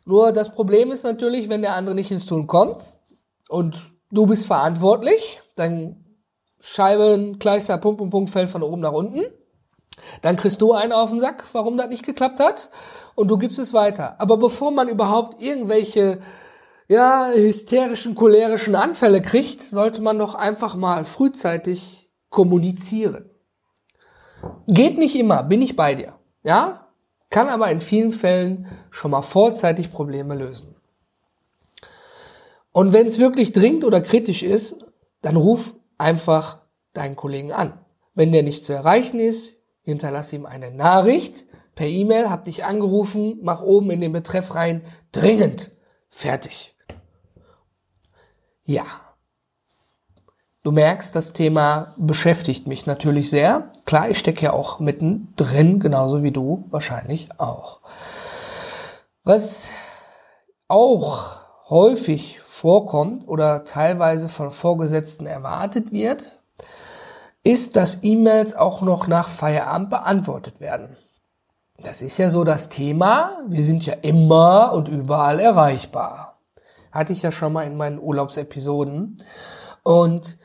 Nur 0.04 0.32
das 0.32 0.52
Problem 0.52 0.90
ist 0.90 1.04
natürlich, 1.04 1.48
wenn 1.48 1.62
der 1.62 1.74
andere 1.74 1.94
nicht 1.94 2.10
ins 2.10 2.26
Tun 2.26 2.48
kommt 2.48 2.76
und 3.48 3.80
du 4.10 4.26
bist 4.26 4.46
verantwortlich, 4.46 5.40
dann 5.54 6.04
Scheiben, 6.60 7.38
Kleister, 7.38 7.78
Punkt, 7.78 7.98
Punkt, 7.98 8.12
Punkt 8.12 8.30
fällt 8.30 8.48
von 8.48 8.62
oben 8.62 8.80
nach 8.80 8.92
unten. 8.92 9.22
Dann 10.22 10.36
kriegst 10.36 10.60
du 10.60 10.72
einen 10.72 10.92
auf 10.92 11.10
den 11.10 11.20
Sack, 11.20 11.44
warum 11.52 11.76
das 11.76 11.88
nicht 11.88 12.04
geklappt 12.04 12.40
hat 12.40 12.70
und 13.14 13.28
du 13.28 13.38
gibst 13.38 13.58
es 13.58 13.72
weiter. 13.72 14.16
Aber 14.18 14.36
bevor 14.36 14.72
man 14.72 14.88
überhaupt 14.88 15.40
irgendwelche 15.40 16.20
ja, 16.92 17.30
hysterischen, 17.32 18.14
cholerischen 18.14 18.74
Anfälle 18.74 19.22
kriegt, 19.22 19.62
sollte 19.62 20.02
man 20.02 20.18
doch 20.18 20.34
einfach 20.34 20.76
mal 20.76 21.04
frühzeitig 21.04 22.10
kommunizieren. 22.28 23.30
Geht 24.66 24.98
nicht 24.98 25.16
immer, 25.16 25.42
bin 25.42 25.62
ich 25.62 25.74
bei 25.74 25.94
dir. 25.94 26.18
Ja, 26.42 26.88
kann 27.30 27.48
aber 27.48 27.70
in 27.70 27.80
vielen 27.80 28.12
Fällen 28.12 28.66
schon 28.90 29.12
mal 29.12 29.22
vorzeitig 29.22 29.90
Probleme 29.90 30.34
lösen. 30.34 30.74
Und 32.72 32.92
wenn 32.92 33.06
es 33.06 33.18
wirklich 33.18 33.52
dringend 33.52 33.84
oder 33.84 34.00
kritisch 34.00 34.42
ist, 34.42 34.84
dann 35.22 35.36
ruf 35.36 35.74
einfach 35.96 36.62
deinen 36.92 37.16
Kollegen 37.16 37.52
an. 37.52 37.78
Wenn 38.14 38.32
der 38.32 38.42
nicht 38.42 38.64
zu 38.64 38.72
erreichen 38.72 39.18
ist, 39.18 39.58
hinterlass 39.82 40.32
ihm 40.32 40.44
eine 40.44 40.70
Nachricht 40.70 41.46
per 41.74 41.86
E-Mail, 41.86 42.28
hab 42.28 42.44
dich 42.44 42.64
angerufen, 42.64 43.38
mach 43.42 43.62
oben 43.62 43.90
in 43.90 44.02
den 44.02 44.12
Betreff 44.12 44.54
rein, 44.54 44.82
dringend. 45.10 45.70
Fertig. 46.10 46.71
Ja. 48.64 48.84
Du 50.62 50.70
merkst, 50.70 51.16
das 51.16 51.32
Thema 51.32 51.92
beschäftigt 51.96 52.68
mich 52.68 52.86
natürlich 52.86 53.30
sehr. 53.30 53.72
Klar, 53.84 54.10
ich 54.10 54.18
stecke 54.18 54.44
ja 54.44 54.52
auch 54.52 54.78
mittendrin, 54.78 55.80
genauso 55.80 56.22
wie 56.22 56.30
du 56.30 56.64
wahrscheinlich 56.70 57.28
auch. 57.40 57.80
Was 59.24 59.70
auch 60.68 61.40
häufig 61.68 62.38
vorkommt 62.40 63.26
oder 63.26 63.64
teilweise 63.64 64.28
von 64.28 64.52
Vorgesetzten 64.52 65.26
erwartet 65.26 65.90
wird, 65.90 66.38
ist, 67.42 67.74
dass 67.74 68.04
E-Mails 68.04 68.54
auch 68.54 68.82
noch 68.82 69.08
nach 69.08 69.28
Feierabend 69.28 69.90
beantwortet 69.90 70.60
werden. 70.60 70.96
Das 71.82 72.02
ist 72.02 72.18
ja 72.18 72.30
so 72.30 72.44
das 72.44 72.68
Thema. 72.68 73.38
Wir 73.48 73.64
sind 73.64 73.84
ja 73.84 73.94
immer 73.94 74.72
und 74.72 74.88
überall 74.88 75.40
erreichbar. 75.40 76.31
Hatte 76.92 77.12
ich 77.12 77.22
ja 77.22 77.32
schon 77.32 77.52
mal 77.52 77.66
in 77.66 77.76
meinen 77.76 77.98
Urlaubsepisoden. 77.98 79.16
Und 79.82 80.38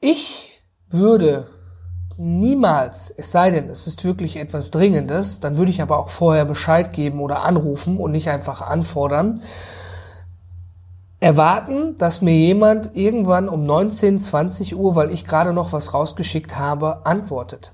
ich 0.00 0.62
würde 0.88 1.48
niemals, 2.16 3.12
es 3.16 3.32
sei 3.32 3.50
denn, 3.50 3.68
es 3.68 3.86
ist 3.86 4.04
wirklich 4.04 4.36
etwas 4.36 4.70
Dringendes, 4.70 5.40
dann 5.40 5.56
würde 5.56 5.70
ich 5.70 5.80
aber 5.80 5.98
auch 5.98 6.08
vorher 6.08 6.44
Bescheid 6.44 6.92
geben 6.92 7.20
oder 7.20 7.42
anrufen 7.42 7.96
und 7.96 8.12
nicht 8.12 8.28
einfach 8.28 8.60
anfordern, 8.60 9.40
erwarten, 11.20 11.96
dass 11.98 12.20
mir 12.20 12.36
jemand 12.36 12.94
irgendwann 12.94 13.48
um 13.48 13.64
19, 13.64 14.20
20 14.20 14.76
Uhr, 14.76 14.96
weil 14.96 15.10
ich 15.10 15.24
gerade 15.24 15.52
noch 15.52 15.72
was 15.72 15.94
rausgeschickt 15.94 16.58
habe, 16.58 17.06
antwortet. 17.06 17.72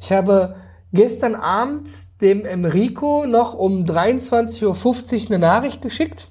Ich 0.00 0.12
habe 0.12 0.56
gestern 0.92 1.34
Abend 1.34 1.90
dem 2.20 2.44
Enrico 2.44 3.26
noch 3.26 3.54
um 3.54 3.84
23.50 3.84 4.64
Uhr 4.64 5.26
eine 5.30 5.38
Nachricht 5.38 5.82
geschickt 5.82 6.28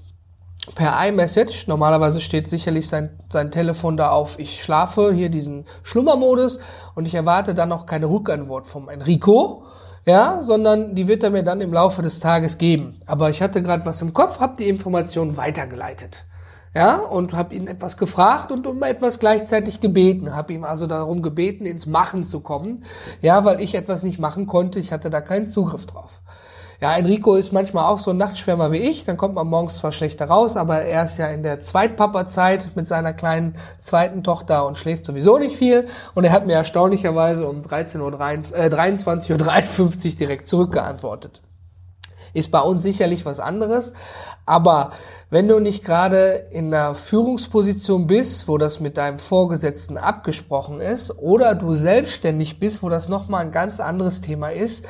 per 0.75 1.07
iMessage. 1.07 1.67
Normalerweise 1.67 2.19
steht 2.19 2.47
sicherlich 2.47 2.87
sein, 2.87 3.11
sein 3.29 3.51
Telefon 3.51 3.97
da 3.97 4.09
auf, 4.09 4.39
ich 4.39 4.63
schlafe, 4.63 5.13
hier 5.13 5.29
diesen 5.29 5.65
Schlummermodus 5.83 6.59
und 6.95 7.05
ich 7.05 7.15
erwarte 7.15 7.53
dann 7.53 7.69
noch 7.69 7.85
keine 7.85 8.09
Rückantwort 8.09 8.67
vom 8.67 8.89
Enrico, 8.89 9.65
ja, 10.05 10.41
sondern 10.41 10.95
die 10.95 11.07
wird 11.07 11.23
er 11.23 11.29
mir 11.29 11.43
dann 11.43 11.61
im 11.61 11.73
Laufe 11.73 12.01
des 12.01 12.19
Tages 12.19 12.57
geben. 12.57 13.01
Aber 13.05 13.29
ich 13.29 13.41
hatte 13.41 13.61
gerade 13.61 13.85
was 13.85 14.01
im 14.01 14.13
Kopf, 14.13 14.39
habe 14.39 14.57
die 14.57 14.67
Information 14.67 15.37
weitergeleitet. 15.37 16.25
Ja, 16.75 16.97
und 16.97 17.33
habe 17.33 17.53
ihn 17.53 17.67
etwas 17.67 17.97
gefragt 17.97 18.51
und 18.51 18.65
um 18.65 18.81
etwas 18.81 19.19
gleichzeitig 19.19 19.79
gebeten. 19.79 20.35
Habe 20.35 20.53
ihm 20.53 20.63
also 20.63 20.87
darum 20.87 21.21
gebeten, 21.21 21.67
ins 21.67 21.85
Machen 21.85 22.23
zu 22.23 22.39
kommen. 22.39 22.83
Ja, 23.21 23.45
weil 23.45 23.61
ich 23.61 23.75
etwas 23.75 24.01
nicht 24.01 24.17
machen 24.17 24.47
konnte. 24.47 24.79
Ich 24.79 24.91
hatte 24.91 25.11
da 25.11 25.21
keinen 25.21 25.45
Zugriff 25.45 25.85
drauf. 25.85 26.21
Ja, 26.83 26.97
Enrico 26.97 27.35
ist 27.35 27.53
manchmal 27.53 27.85
auch 27.85 27.97
so 27.97 28.11
ein 28.11 28.17
Nachtschwärmer 28.17 28.73
wie 28.73 28.79
ich. 28.79 29.05
Dann 29.05 29.15
kommt 29.15 29.35
man 29.35 29.47
morgens 29.47 29.77
zwar 29.77 29.93
schlechter 29.93 30.25
raus, 30.25 30.57
aber 30.57 30.81
er 30.81 31.05
ist 31.05 31.17
ja 31.17 31.27
in 31.27 31.41
der 31.41 31.61
Zweitpapa-Zeit 31.61 32.75
mit 32.75 32.87
seiner 32.87 33.13
kleinen 33.13 33.55
zweiten 33.77 34.21
Tochter 34.21 34.67
und 34.67 34.77
schläft 34.77 35.05
sowieso 35.05 35.37
nicht 35.37 35.55
viel. 35.55 35.87
Und 36.13 36.25
er 36.25 36.33
hat 36.33 36.45
mir 36.45 36.55
erstaunlicherweise 36.55 37.47
um 37.47 37.63
13 37.63 38.01
Uhr, 38.01 38.11
äh, 38.11 38.67
23.53 38.67 40.09
Uhr 40.11 40.15
direkt 40.17 40.45
zurückgeantwortet. 40.49 41.41
Ist 42.33 42.51
bei 42.51 42.59
uns 42.59 42.83
sicherlich 42.83 43.25
was 43.25 43.39
anderes. 43.39 43.93
Aber 44.45 44.91
wenn 45.29 45.47
du 45.47 45.61
nicht 45.61 45.85
gerade 45.85 46.47
in 46.51 46.73
einer 46.73 46.95
Führungsposition 46.95 48.07
bist, 48.07 48.49
wo 48.49 48.57
das 48.57 48.81
mit 48.81 48.97
deinem 48.97 49.19
Vorgesetzten 49.19 49.97
abgesprochen 49.97 50.81
ist, 50.81 51.17
oder 51.17 51.55
du 51.55 51.75
selbstständig 51.75 52.59
bist, 52.59 52.83
wo 52.83 52.89
das 52.89 53.07
nochmal 53.07 53.45
ein 53.45 53.53
ganz 53.53 53.79
anderes 53.79 54.19
Thema 54.19 54.49
ist, 54.49 54.85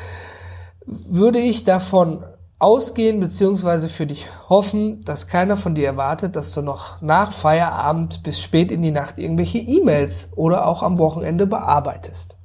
würde 0.85 1.39
ich 1.39 1.63
davon 1.63 2.23
ausgehen 2.59 3.19
beziehungsweise 3.19 3.89
für 3.89 4.07
dich 4.07 4.27
hoffen, 4.47 5.01
dass 5.01 5.27
keiner 5.27 5.57
von 5.57 5.75
dir 5.75 5.85
erwartet, 5.85 6.35
dass 6.35 6.53
du 6.53 6.61
noch 6.61 7.01
nach 7.01 7.31
Feierabend 7.33 8.23
bis 8.23 8.39
spät 8.39 8.71
in 8.71 8.81
die 8.81 8.91
Nacht 8.91 9.19
irgendwelche 9.19 9.57
E-Mails 9.57 10.29
oder 10.35 10.65
auch 10.65 10.81
am 10.81 10.97
Wochenende 10.97 11.45
bearbeitest. 11.45 12.37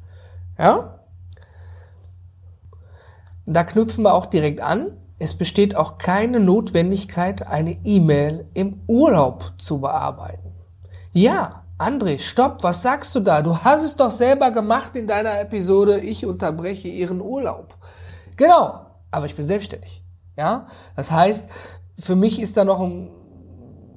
Ja? 0.59 0.99
Da 3.47 3.65
knüpfen 3.65 4.03
wir 4.05 4.13
auch 4.13 4.27
direkt 4.27 4.61
an. 4.61 4.97
es 5.21 5.35
besteht 5.35 5.75
auch 5.75 5.99
keine 5.99 6.39
Notwendigkeit, 6.39 7.47
eine 7.47 7.73
E-Mail 7.85 8.47
im 8.55 8.83
Urlaub 8.87 9.53
zu 9.59 9.81
bearbeiten. 9.81 10.53
Ja, 11.13 11.65
André, 11.79 12.19
stopp, 12.19 12.63
was 12.63 12.83
sagst 12.83 13.15
du 13.15 13.21
da? 13.21 13.43
Du 13.43 13.57
hast 13.59 13.85
es 13.85 13.97
doch 13.97 14.11
selber 14.11 14.51
gemacht 14.51 14.97
in 14.97 15.07
deiner 15.07 15.41
Episode, 15.41 16.01
ich 16.01 16.27
unterbreche 16.27 16.89
Ihren 16.89 17.21
Urlaub. 17.21 17.75
Genau, 18.39 18.87
aber 19.11 19.27
ich 19.27 19.35
bin 19.35 19.45
selbstständig. 19.45 20.03
Ja, 20.37 20.69
das 20.95 21.11
heißt, 21.11 21.51
für 21.99 22.15
mich 22.15 22.41
ist 22.41 22.57
da 22.57 22.65
noch 22.65 22.81
ein, 22.81 23.11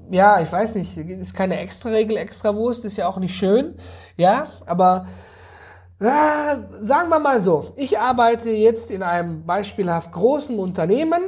ja, 0.09 0.41
ich 0.41 0.51
weiß 0.51 0.75
nicht, 0.75 0.97
ist 0.97 1.35
keine 1.35 1.59
extra 1.59 1.89
Regel, 1.89 2.17
extra 2.17 2.55
Wurst, 2.55 2.83
ist 2.83 2.97
ja 2.97 3.07
auch 3.07 3.17
nicht 3.17 3.35
schön. 3.35 3.75
Ja, 4.17 4.47
aber 4.65 5.05
ja, 6.01 6.67
sagen 6.71 7.09
wir 7.09 7.19
mal 7.19 7.39
so, 7.39 7.73
ich 7.75 7.99
arbeite 7.99 8.49
jetzt 8.49 8.89
in 8.89 9.03
einem 9.03 9.45
beispielhaft 9.45 10.11
großen 10.11 10.57
Unternehmen 10.57 11.21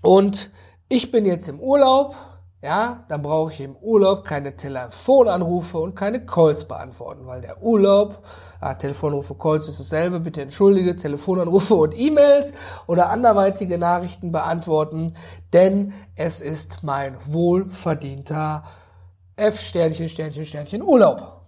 und 0.00 0.50
ich 0.88 1.10
bin 1.10 1.26
jetzt 1.26 1.48
im 1.48 1.58
Urlaub, 1.58 2.14
ja, 2.62 3.04
dann 3.08 3.22
brauche 3.22 3.52
ich 3.52 3.60
im 3.62 3.74
Urlaub 3.76 4.24
keine 4.24 4.54
Telefonanrufe 4.54 5.78
und 5.78 5.94
keine 5.94 6.26
Calls 6.26 6.68
beantworten, 6.68 7.26
weil 7.26 7.40
der 7.40 7.62
Urlaub, 7.62 8.22
ah, 8.60 8.74
Telefonanrufe, 8.74 9.34
Calls 9.34 9.66
ist 9.66 9.80
dasselbe, 9.80 10.20
bitte 10.20 10.42
entschuldige, 10.42 10.94
Telefonanrufe 10.94 11.74
und 11.74 11.98
E-Mails 11.98 12.52
oder 12.86 13.08
anderweitige 13.08 13.78
Nachrichten 13.78 14.30
beantworten, 14.30 15.14
denn 15.54 15.94
es 16.16 16.42
ist 16.42 16.82
mein 16.82 17.16
wohlverdienter 17.24 18.64
F-Sternchen, 19.36 20.10
Sternchen, 20.10 20.44
Sternchen 20.44 20.82
Urlaub. 20.82 21.40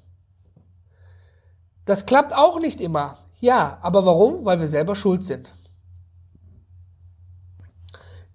Das 1.85 2.07
klappt 2.07 2.35
auch 2.35 2.59
nicht 2.59 2.81
immer. 2.81 3.19
Ja, 3.41 3.79
aber 3.83 4.07
warum? 4.07 4.47
Weil 4.47 4.61
wir 4.61 4.69
selber 4.69 4.95
schuld 4.95 5.25
sind. 5.25 5.53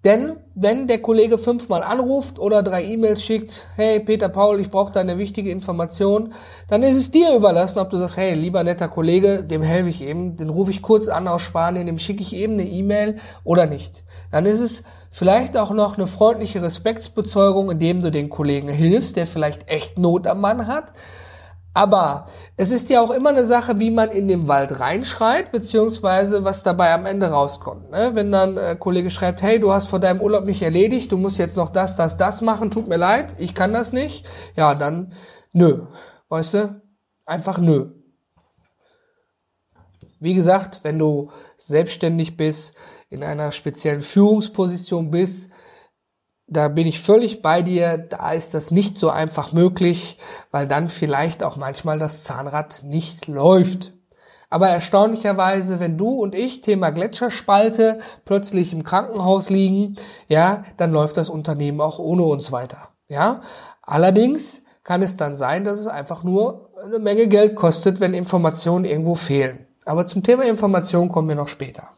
Denn 0.04 0.36
wenn 0.54 0.86
der 0.86 1.02
Kollege 1.02 1.38
fünfmal 1.38 1.82
anruft 1.82 2.38
oder 2.38 2.62
drei 2.62 2.84
E-Mails 2.84 3.24
schickt, 3.24 3.66
hey 3.74 3.98
Peter 3.98 4.28
Paul, 4.28 4.60
ich 4.60 4.70
brauche 4.70 4.92
da 4.92 5.00
eine 5.00 5.18
wichtige 5.18 5.50
Information, 5.50 6.34
dann 6.68 6.84
ist 6.84 6.96
es 6.96 7.10
dir 7.10 7.34
überlassen, 7.34 7.80
ob 7.80 7.90
du 7.90 7.96
sagst, 7.96 8.16
hey 8.16 8.34
lieber 8.34 8.62
netter 8.62 8.86
Kollege, 8.86 9.42
dem 9.42 9.60
helfe 9.62 9.90
ich 9.90 10.02
eben, 10.02 10.36
den 10.36 10.50
rufe 10.50 10.70
ich 10.70 10.82
kurz 10.82 11.08
an 11.08 11.26
aus 11.26 11.42
Spanien, 11.42 11.86
dem 11.86 11.98
schicke 11.98 12.22
ich 12.22 12.32
eben 12.32 12.52
eine 12.52 12.68
E-Mail 12.68 13.18
oder 13.42 13.66
nicht. 13.66 14.04
Dann 14.30 14.46
ist 14.46 14.60
es 14.60 14.84
vielleicht 15.10 15.56
auch 15.56 15.72
noch 15.72 15.98
eine 15.98 16.06
freundliche 16.06 16.62
Respektsbezeugung, 16.62 17.68
indem 17.68 18.00
du 18.00 18.12
den 18.12 18.28
Kollegen 18.28 18.68
hilfst, 18.68 19.16
der 19.16 19.26
vielleicht 19.26 19.68
echt 19.68 19.98
Not 19.98 20.28
am 20.28 20.40
Mann 20.40 20.68
hat 20.68 20.92
aber 21.78 22.26
es 22.56 22.72
ist 22.72 22.90
ja 22.90 23.00
auch 23.00 23.12
immer 23.12 23.28
eine 23.28 23.44
Sache, 23.44 23.78
wie 23.78 23.92
man 23.92 24.10
in 24.10 24.26
den 24.26 24.48
Wald 24.48 24.80
reinschreit, 24.80 25.52
beziehungsweise 25.52 26.42
was 26.42 26.64
dabei 26.64 26.92
am 26.92 27.06
Ende 27.06 27.30
rauskommt. 27.30 27.92
Ne? 27.92 28.10
Wenn 28.14 28.32
dann 28.32 28.58
ein 28.58 28.80
Kollege 28.80 29.10
schreibt, 29.10 29.42
hey, 29.42 29.60
du 29.60 29.70
hast 29.70 29.86
vor 29.86 30.00
deinem 30.00 30.20
Urlaub 30.20 30.44
nicht 30.44 30.60
erledigt, 30.60 31.12
du 31.12 31.16
musst 31.16 31.38
jetzt 31.38 31.56
noch 31.56 31.68
das, 31.68 31.94
das, 31.94 32.16
das 32.16 32.42
machen, 32.42 32.72
tut 32.72 32.88
mir 32.88 32.96
leid, 32.96 33.36
ich 33.38 33.54
kann 33.54 33.72
das 33.72 33.92
nicht. 33.92 34.26
Ja, 34.56 34.74
dann 34.74 35.12
nö. 35.52 35.86
Weißt 36.28 36.54
du? 36.54 36.82
Einfach 37.24 37.58
nö. 37.58 37.92
Wie 40.18 40.34
gesagt, 40.34 40.80
wenn 40.82 40.98
du 40.98 41.30
selbstständig 41.58 42.36
bist, 42.36 42.76
in 43.08 43.22
einer 43.22 43.52
speziellen 43.52 44.02
Führungsposition 44.02 45.12
bist, 45.12 45.52
da 46.48 46.68
bin 46.68 46.86
ich 46.86 47.00
völlig 47.00 47.42
bei 47.42 47.62
dir, 47.62 47.98
da 47.98 48.32
ist 48.32 48.54
das 48.54 48.70
nicht 48.70 48.96
so 48.96 49.10
einfach 49.10 49.52
möglich, 49.52 50.18
weil 50.50 50.66
dann 50.66 50.88
vielleicht 50.88 51.42
auch 51.42 51.56
manchmal 51.56 51.98
das 51.98 52.24
Zahnrad 52.24 52.82
nicht 52.84 53.28
läuft. 53.28 53.92
Aber 54.50 54.68
erstaunlicherweise, 54.68 55.78
wenn 55.78 55.98
du 55.98 56.08
und 56.08 56.34
ich, 56.34 56.62
Thema 56.62 56.90
Gletscherspalte, 56.90 57.98
plötzlich 58.24 58.72
im 58.72 58.82
Krankenhaus 58.82 59.50
liegen, 59.50 59.96
ja, 60.26 60.64
dann 60.78 60.90
läuft 60.90 61.18
das 61.18 61.28
Unternehmen 61.28 61.82
auch 61.82 61.98
ohne 61.98 62.22
uns 62.22 62.50
weiter. 62.50 62.88
Ja, 63.08 63.42
allerdings 63.82 64.64
kann 64.84 65.02
es 65.02 65.18
dann 65.18 65.36
sein, 65.36 65.64
dass 65.64 65.78
es 65.78 65.86
einfach 65.86 66.24
nur 66.24 66.70
eine 66.82 66.98
Menge 66.98 67.28
Geld 67.28 67.56
kostet, 67.56 68.00
wenn 68.00 68.14
Informationen 68.14 68.86
irgendwo 68.86 69.16
fehlen. 69.16 69.66
Aber 69.84 70.06
zum 70.06 70.22
Thema 70.22 70.44
Information 70.44 71.10
kommen 71.10 71.28
wir 71.28 71.36
noch 71.36 71.48
später. 71.48 71.90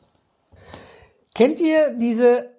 Kennt 1.35 1.61
ihr 1.61 1.97
diese 1.97 2.51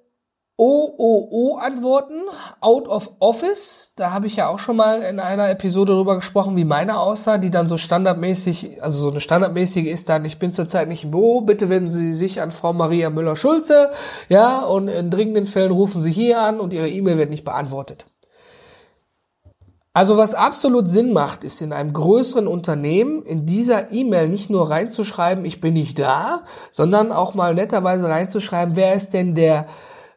OOO-Antworten, 0.62 2.22
out 2.60 2.88
of 2.88 3.10
office. 3.18 3.94
Da 3.96 4.12
habe 4.12 4.28
ich 4.28 4.36
ja 4.36 4.48
auch 4.48 4.60
schon 4.60 4.76
mal 4.76 5.02
in 5.02 5.20
einer 5.20 5.50
Episode 5.50 5.94
darüber 5.94 6.16
gesprochen, 6.16 6.56
wie 6.56 6.66
meine 6.66 7.00
aussah, 7.00 7.40
die 7.40 7.50
dann 7.50 7.66
so 7.66 7.78
standardmäßig, 7.78 8.84
also 8.84 9.02
so 9.02 9.10
eine 9.10 9.22
standardmäßige 9.22 9.88
ist 9.88 10.08
dann, 10.08 10.24
ich 10.24 10.38
bin 10.38 10.52
zurzeit 10.52 10.88
nicht 10.88 11.04
im 11.04 11.10
Büro, 11.10 11.42
bitte 11.42 11.70
wenden 11.70 11.90
Sie 11.90 12.14
sich 12.14 12.42
an 12.42 12.52
Frau 12.52 12.74
Maria 12.74 13.10
Müller-Schulze, 13.10 13.90
ja, 14.30 14.64
und 14.64 14.88
in 14.88 15.10
dringenden 15.10 15.48
Fällen 15.48 15.72
rufen 15.72 16.00
Sie 16.00 16.12
hier 16.12 16.40
an 16.40 16.60
und 16.60 16.74
Ihre 16.74 16.90
E-Mail 16.90 17.18
wird 17.18 17.32
nicht 17.32 17.44
beantwortet. 17.44 18.06
Also 19.94 20.16
was 20.16 20.36
absolut 20.36 20.92
Sinn 20.92 21.12
macht, 21.12 21.44
ist 21.44 21.60
in 21.64 21.74
einem 21.74 21.92
größeren 21.92 22.46
Unternehmen 22.46 23.24
in 23.24 23.48
dieser 23.48 23.92
E-Mail 23.92 24.30
nicht 24.30 24.52
nur 24.52 24.70
reinzuschreiben, 24.70 25.44
ich 25.44 25.60
bin 25.60 25.74
nicht 25.74 25.98
da, 25.98 26.44
sondern 26.70 27.12
auch 27.12 27.34
mal 27.34 27.56
netterweise 27.56 28.08
reinzuschreiben, 28.08 28.76
wer 28.76 28.94
ist 28.94 29.10
denn 29.16 29.34
der 29.34 29.66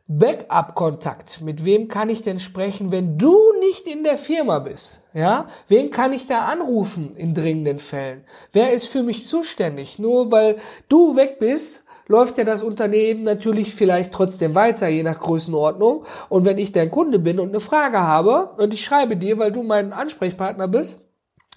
Backup-Kontakt. 0.06 1.40
Mit 1.40 1.64
wem 1.64 1.88
kann 1.88 2.10
ich 2.10 2.20
denn 2.20 2.38
sprechen, 2.38 2.92
wenn 2.92 3.16
du 3.16 3.36
nicht 3.60 3.86
in 3.86 4.04
der 4.04 4.18
Firma 4.18 4.58
bist? 4.58 5.02
Ja? 5.14 5.48
Wen 5.66 5.90
kann 5.90 6.12
ich 6.12 6.26
da 6.26 6.40
anrufen 6.40 7.14
in 7.16 7.34
dringenden 7.34 7.78
Fällen? 7.78 8.24
Wer 8.52 8.72
ist 8.72 8.86
für 8.86 9.02
mich 9.02 9.24
zuständig? 9.24 9.98
Nur 9.98 10.30
weil 10.30 10.56
du 10.90 11.16
weg 11.16 11.38
bist, 11.38 11.84
läuft 12.06 12.36
ja 12.36 12.44
das 12.44 12.62
Unternehmen 12.62 13.22
natürlich 13.22 13.74
vielleicht 13.74 14.12
trotzdem 14.12 14.54
weiter, 14.54 14.88
je 14.88 15.02
nach 15.02 15.20
Größenordnung. 15.20 16.04
Und 16.28 16.44
wenn 16.44 16.58
ich 16.58 16.72
dein 16.72 16.90
Kunde 16.90 17.18
bin 17.18 17.40
und 17.40 17.48
eine 17.48 17.60
Frage 17.60 18.00
habe 18.00 18.50
und 18.58 18.74
ich 18.74 18.84
schreibe 18.84 19.16
dir, 19.16 19.38
weil 19.38 19.52
du 19.52 19.62
mein 19.62 19.94
Ansprechpartner 19.94 20.68
bist, 20.68 21.00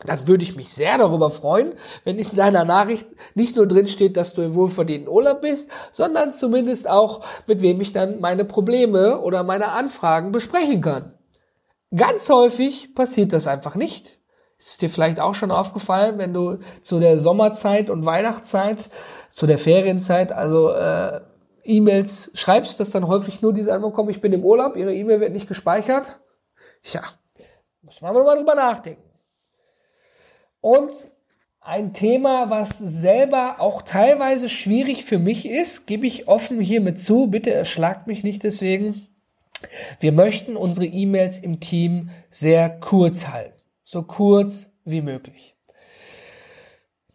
dann 0.05 0.27
würde 0.27 0.43
ich 0.43 0.55
mich 0.55 0.69
sehr 0.69 0.97
darüber 0.97 1.29
freuen, 1.29 1.73
wenn 2.03 2.19
in 2.19 2.35
deiner 2.35 2.65
Nachricht 2.65 3.07
nicht 3.33 3.55
nur 3.55 3.67
drin 3.67 3.87
steht, 3.87 4.15
dass 4.15 4.33
du 4.33 4.43
im 4.43 4.53
wohlverdienten 4.53 5.09
Urlaub 5.09 5.41
bist, 5.41 5.69
sondern 5.91 6.33
zumindest 6.33 6.87
auch, 6.89 7.25
mit 7.47 7.61
wem 7.61 7.81
ich 7.81 7.93
dann 7.93 8.19
meine 8.19 8.45
Probleme 8.45 9.19
oder 9.21 9.43
meine 9.43 9.69
Anfragen 9.69 10.31
besprechen 10.31 10.81
kann. 10.81 11.13
Ganz 11.95 12.29
häufig 12.29 12.93
passiert 12.93 13.33
das 13.33 13.47
einfach 13.47 13.75
nicht. 13.75 14.17
Ist 14.59 14.81
dir 14.81 14.89
vielleicht 14.89 15.19
auch 15.19 15.35
schon 15.35 15.51
aufgefallen, 15.51 16.17
wenn 16.17 16.33
du 16.33 16.57
zu 16.81 16.99
der 16.99 17.19
Sommerzeit 17.19 17.89
und 17.89 18.05
Weihnachtszeit, 18.05 18.89
zu 19.29 19.45
der 19.45 19.57
Ferienzeit, 19.57 20.31
also 20.31 20.69
äh, 20.69 21.21
E-Mails 21.63 22.31
schreibst, 22.33 22.79
dass 22.79 22.91
dann 22.91 23.07
häufig 23.07 23.41
nur 23.41 23.53
diese 23.53 23.73
Antwort 23.73 23.93
kommt, 23.93 24.09
ich 24.09 24.21
bin 24.21 24.33
im 24.33 24.43
Urlaub, 24.43 24.75
ihre 24.75 24.93
E-Mail 24.93 25.19
wird 25.19 25.33
nicht 25.33 25.47
gespeichert? 25.47 26.17
Ja, 26.83 27.01
muss 27.81 28.01
man 28.01 28.13
mal 28.13 28.35
drüber 28.35 28.55
nachdenken. 28.55 29.06
Und 30.67 30.91
ein 31.61 31.93
Thema, 31.93 32.49
was 32.49 32.77
selber 32.77 33.61
auch 33.61 33.83
teilweise 33.83 34.49
schwierig 34.49 35.05
für 35.05 35.17
mich 35.17 35.47
ist, 35.47 35.87
gebe 35.87 36.05
ich 36.05 36.27
offen 36.27 36.59
hiermit 36.59 36.99
zu. 36.99 37.27
Bitte 37.27 37.53
erschlagt 37.53 38.05
mich 38.05 38.25
nicht 38.25 38.43
deswegen. 38.43 39.07
Wir 40.01 40.11
möchten 40.11 40.57
unsere 40.57 40.85
E-Mails 40.85 41.39
im 41.39 41.61
Team 41.61 42.09
sehr 42.29 42.69
kurz 42.69 43.29
halten. 43.29 43.61
So 43.85 44.03
kurz 44.03 44.69
wie 44.83 45.01
möglich. 45.01 45.55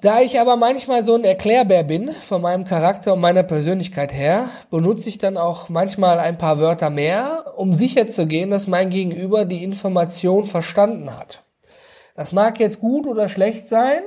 Da 0.00 0.22
ich 0.22 0.40
aber 0.40 0.56
manchmal 0.56 1.04
so 1.04 1.14
ein 1.14 1.24
Erklärbär 1.24 1.84
bin, 1.84 2.10
von 2.10 2.40
meinem 2.40 2.64
Charakter 2.64 3.12
und 3.12 3.20
meiner 3.20 3.42
Persönlichkeit 3.42 4.14
her, 4.14 4.48
benutze 4.70 5.10
ich 5.10 5.18
dann 5.18 5.36
auch 5.36 5.68
manchmal 5.68 6.18
ein 6.18 6.38
paar 6.38 6.58
Wörter 6.58 6.88
mehr, 6.88 7.52
um 7.58 7.74
sicherzugehen, 7.74 8.50
dass 8.50 8.66
mein 8.66 8.88
Gegenüber 8.88 9.44
die 9.44 9.62
Information 9.62 10.46
verstanden 10.46 11.14
hat. 11.18 11.42
Das 12.14 12.32
mag 12.32 12.60
jetzt 12.60 12.80
gut 12.80 13.06
oder 13.06 13.28
schlecht 13.28 13.68
sein, 13.68 14.02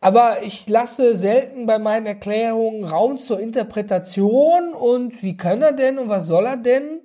aber 0.00 0.42
ich 0.42 0.68
lasse 0.68 1.14
selten 1.14 1.66
bei 1.66 1.78
meinen 1.78 2.06
Erklärungen 2.06 2.84
Raum 2.84 3.18
zur 3.18 3.40
Interpretation 3.40 4.72
und 4.72 5.22
wie 5.22 5.36
kann 5.36 5.62
er 5.62 5.72
denn 5.72 5.98
und 5.98 6.08
was 6.08 6.26
soll 6.26 6.46
er 6.46 6.56
denn? 6.56 7.00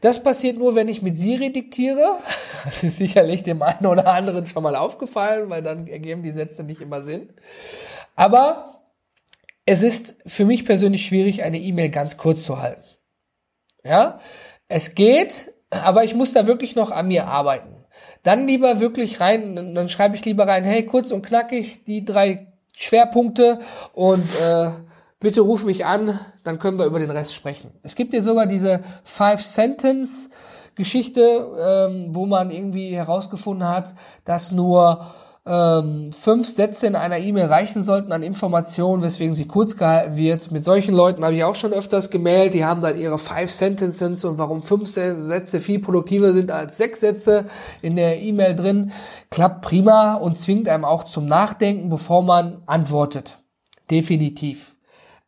Das 0.00 0.22
passiert 0.22 0.58
nur, 0.58 0.74
wenn 0.74 0.88
ich 0.88 1.02
mit 1.02 1.16
Siri 1.16 1.52
diktiere. 1.52 2.18
Das 2.64 2.84
ist 2.84 2.98
sicherlich 2.98 3.42
dem 3.42 3.60
einen 3.60 3.86
oder 3.86 4.06
anderen 4.06 4.46
schon 4.46 4.62
mal 4.62 4.76
aufgefallen, 4.76 5.50
weil 5.50 5.62
dann 5.62 5.88
ergeben 5.88 6.22
die 6.22 6.30
Sätze 6.30 6.62
nicht 6.62 6.80
immer 6.80 7.02
Sinn. 7.02 7.28
Aber 8.14 8.84
es 9.66 9.82
ist 9.82 10.14
für 10.26 10.44
mich 10.44 10.64
persönlich 10.64 11.04
schwierig, 11.04 11.42
eine 11.42 11.58
E-Mail 11.58 11.90
ganz 11.90 12.16
kurz 12.16 12.44
zu 12.44 12.62
halten. 12.62 12.84
Ja, 13.84 14.20
es 14.68 14.94
geht, 14.94 15.52
aber 15.70 16.04
ich 16.04 16.14
muss 16.14 16.32
da 16.32 16.46
wirklich 16.46 16.76
noch 16.76 16.92
an 16.92 17.08
mir 17.08 17.26
arbeiten. 17.26 17.81
Dann 18.22 18.46
lieber 18.46 18.78
wirklich 18.80 19.20
rein, 19.20 19.74
dann 19.74 19.88
schreibe 19.88 20.14
ich 20.16 20.24
lieber 20.24 20.46
rein, 20.46 20.64
hey, 20.64 20.86
kurz 20.86 21.10
und 21.10 21.26
knackig, 21.26 21.84
die 21.84 22.04
drei 22.04 22.46
Schwerpunkte 22.74 23.58
und 23.92 24.24
äh, 24.40 24.70
bitte 25.18 25.40
ruf 25.40 25.64
mich 25.64 25.84
an, 25.84 26.20
dann 26.44 26.58
können 26.58 26.78
wir 26.78 26.86
über 26.86 27.00
den 27.00 27.10
Rest 27.10 27.34
sprechen. 27.34 27.72
Es 27.82 27.96
gibt 27.96 28.14
ja 28.14 28.20
sogar 28.20 28.46
diese 28.46 28.84
Five-Sentence-Geschichte, 29.04 31.48
ähm, 31.58 32.08
wo 32.10 32.26
man 32.26 32.50
irgendwie 32.50 32.96
herausgefunden 32.96 33.68
hat, 33.68 33.94
dass 34.24 34.52
nur 34.52 35.12
ähm, 35.44 36.12
fünf 36.12 36.46
Sätze 36.46 36.86
in 36.86 36.94
einer 36.94 37.18
E-Mail 37.18 37.46
reichen 37.46 37.82
sollten 37.82 38.12
an 38.12 38.22
Informationen, 38.22 39.02
weswegen 39.02 39.34
sie 39.34 39.48
kurz 39.48 39.76
gehalten 39.76 40.16
wird. 40.16 40.52
Mit 40.52 40.62
solchen 40.62 40.94
Leuten 40.94 41.24
habe 41.24 41.34
ich 41.34 41.42
auch 41.42 41.56
schon 41.56 41.72
öfters 41.72 42.10
gemeldet. 42.10 42.54
Die 42.54 42.64
haben 42.64 42.80
dann 42.80 42.96
ihre 42.96 43.18
Five 43.18 43.50
Sentences 43.50 44.24
und 44.24 44.38
warum 44.38 44.60
fünf 44.60 44.88
Sätze 44.88 45.58
viel 45.58 45.80
produktiver 45.80 46.32
sind 46.32 46.52
als 46.52 46.76
sechs 46.76 47.00
Sätze 47.00 47.46
in 47.82 47.96
der 47.96 48.20
E-Mail 48.20 48.54
drin. 48.54 48.92
Klappt 49.30 49.62
prima 49.62 50.14
und 50.14 50.38
zwingt 50.38 50.68
einem 50.68 50.84
auch 50.84 51.04
zum 51.04 51.26
Nachdenken, 51.26 51.88
bevor 51.88 52.22
man 52.22 52.62
antwortet. 52.66 53.38
Definitiv. 53.90 54.76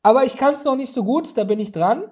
Aber 0.03 0.25
ich 0.25 0.37
kann 0.37 0.55
es 0.55 0.65
noch 0.65 0.77
nicht 0.77 0.93
so 0.93 1.03
gut, 1.03 1.37
da 1.37 1.43
bin 1.43 1.59
ich 1.59 1.73
dran. 1.73 2.05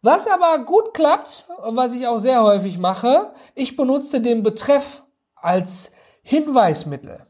Was 0.00 0.28
aber 0.28 0.64
gut 0.64 0.94
klappt 0.94 1.48
und 1.66 1.76
was 1.76 1.92
ich 1.92 2.06
auch 2.06 2.18
sehr 2.18 2.44
häufig 2.44 2.78
mache, 2.78 3.32
ich 3.56 3.74
benutze 3.74 4.20
den 4.20 4.44
Betreff 4.44 5.02
als 5.34 5.90
Hinweismittel 6.22 7.27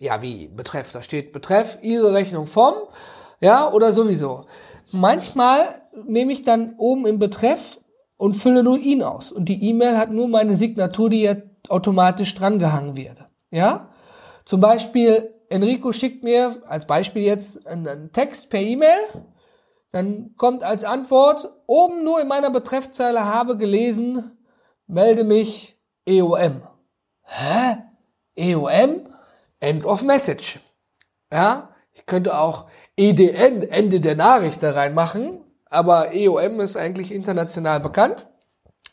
ja, 0.00 0.22
wie 0.22 0.48
Betreff, 0.48 0.90
da 0.92 1.02
steht 1.02 1.32
Betreff, 1.32 1.78
Ihre 1.82 2.12
Rechnung 2.14 2.46
vom, 2.46 2.74
ja, 3.40 3.70
oder 3.70 3.92
sowieso. 3.92 4.46
Manchmal 4.92 5.82
nehme 6.06 6.32
ich 6.32 6.42
dann 6.42 6.74
oben 6.78 7.06
im 7.06 7.18
Betreff 7.18 7.78
und 8.16 8.34
fülle 8.34 8.64
nur 8.64 8.78
ihn 8.78 9.02
aus. 9.02 9.30
Und 9.30 9.48
die 9.48 9.62
E-Mail 9.62 9.96
hat 9.96 10.10
nur 10.10 10.26
meine 10.26 10.56
Signatur, 10.56 11.10
die 11.10 11.20
ja 11.20 11.36
automatisch 11.68 12.34
drangehangen 12.34 12.96
wird. 12.96 13.24
Ja? 13.50 13.90
Zum 14.44 14.60
Beispiel, 14.60 15.34
Enrico 15.48 15.92
schickt 15.92 16.24
mir 16.24 16.62
als 16.66 16.86
Beispiel 16.86 17.22
jetzt 17.22 17.66
einen 17.66 18.12
Text 18.12 18.50
per 18.50 18.60
E-Mail. 18.60 18.98
Dann 19.92 20.34
kommt 20.36 20.62
als 20.62 20.84
Antwort 20.84 21.50
oben 21.66 22.04
nur 22.04 22.20
in 22.20 22.28
meiner 22.28 22.50
Betreffzeile 22.50 23.24
habe 23.24 23.56
gelesen, 23.56 24.38
melde 24.86 25.24
mich 25.24 25.76
EOM. 26.06 26.62
Hä? 27.22 27.76
EOM? 28.36 29.09
End 29.60 29.84
of 29.84 30.02
Message. 30.02 30.60
Ja, 31.32 31.70
ich 31.92 32.06
könnte 32.06 32.38
auch 32.38 32.66
EDN, 32.96 33.62
Ende 33.62 34.00
der 34.00 34.16
Nachricht 34.16 34.62
da 34.62 34.72
reinmachen, 34.72 35.40
aber 35.66 36.12
EOM 36.12 36.60
ist 36.60 36.76
eigentlich 36.76 37.12
international 37.12 37.80
bekannt. 37.80 38.26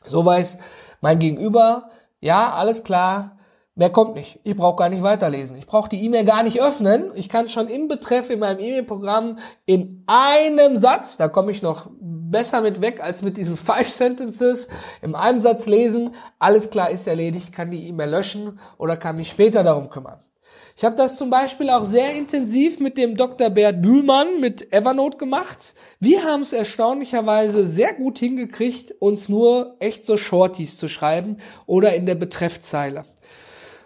So 0.06 0.23
weiß 0.25 0.60
mein 1.01 1.19
Gegenüber, 1.19 1.89
ja, 2.19 2.51
alles 2.51 2.84
klar, 2.84 3.38
mehr 3.75 3.89
kommt 3.89 4.15
nicht. 4.15 4.39
Ich 4.43 4.56
brauche 4.56 4.77
gar 4.77 4.89
nicht 4.89 5.03
weiterlesen. 5.03 5.58
Ich 5.58 5.67
brauche 5.67 5.89
die 5.89 6.03
E-Mail 6.03 6.25
gar 6.25 6.43
nicht 6.43 6.62
öffnen. 6.62 7.12
Ich 7.15 7.30
kann 7.30 7.49
schon 7.49 7.67
im 7.67 7.88
Betreff 7.88 8.30
in 8.30 8.39
meinem 8.39 8.60
E-Mail-Programm 8.60 9.38
in 9.65 10.03
einem 10.08 10.77
Satz, 10.77 11.17
da 11.17 11.27
komme 11.27 11.51
ich 11.51 11.62
noch 11.62 11.89
besser 11.99 12.62
mit 12.62 12.82
weg 12.82 13.01
als 13.01 13.21
mit 13.21 13.38
diesen 13.38 13.58
Five 13.58 13.89
Sentences, 13.89 14.67
in 15.01 15.15
einem 15.15 15.41
Satz 15.41 15.65
lesen. 15.65 16.12
Alles 16.39 16.69
klar 16.69 16.89
ist 16.89 17.08
erledigt, 17.08 17.53
kann 17.53 17.71
die 17.71 17.88
E-Mail 17.88 18.10
löschen 18.10 18.60
oder 18.77 18.97
kann 18.97 19.15
mich 19.15 19.30
später 19.30 19.63
darum 19.63 19.89
kümmern. 19.89 20.19
Ich 20.80 20.86
habe 20.86 20.96
das 20.96 21.18
zum 21.18 21.32
Beispiel 21.32 21.72
auch 21.72 21.86
sehr 21.86 22.13
intensiv 22.13 22.80
mit 22.80 23.00
dem 23.00 23.18
Dr. 23.18 23.50
Bert 23.50 23.82
Bühlmann 23.82 24.40
mit 24.40 24.72
Evernote 24.72 25.18
gemacht. 25.18 25.74
Wir 26.00 26.24
haben 26.24 26.44
es 26.44 26.54
erstaunlicherweise 26.54 27.66
sehr 27.66 27.96
gut 27.96 28.20
hingekriegt, 28.20 28.94
uns 29.00 29.28
nur 29.28 29.76
echt 29.80 30.06
so 30.06 30.18
Shorties 30.18 30.78
zu 30.78 30.88
schreiben 30.88 31.38
oder 31.66 31.96
in 31.96 32.06
der 32.06 32.13
Betreffzeile. 32.13 33.06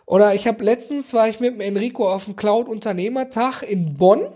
Oder 0.05 0.35
ich 0.35 0.47
habe 0.47 0.65
letztens 0.65 1.13
war 1.13 1.29
ich 1.29 1.39
mit 1.39 1.53
dem 1.53 1.61
Enrico 1.61 2.11
auf 2.11 2.25
dem 2.25 2.35
Cloud 2.35 2.67
Unternehmertag 2.67 3.63
in 3.63 3.95
Bonn 3.95 4.27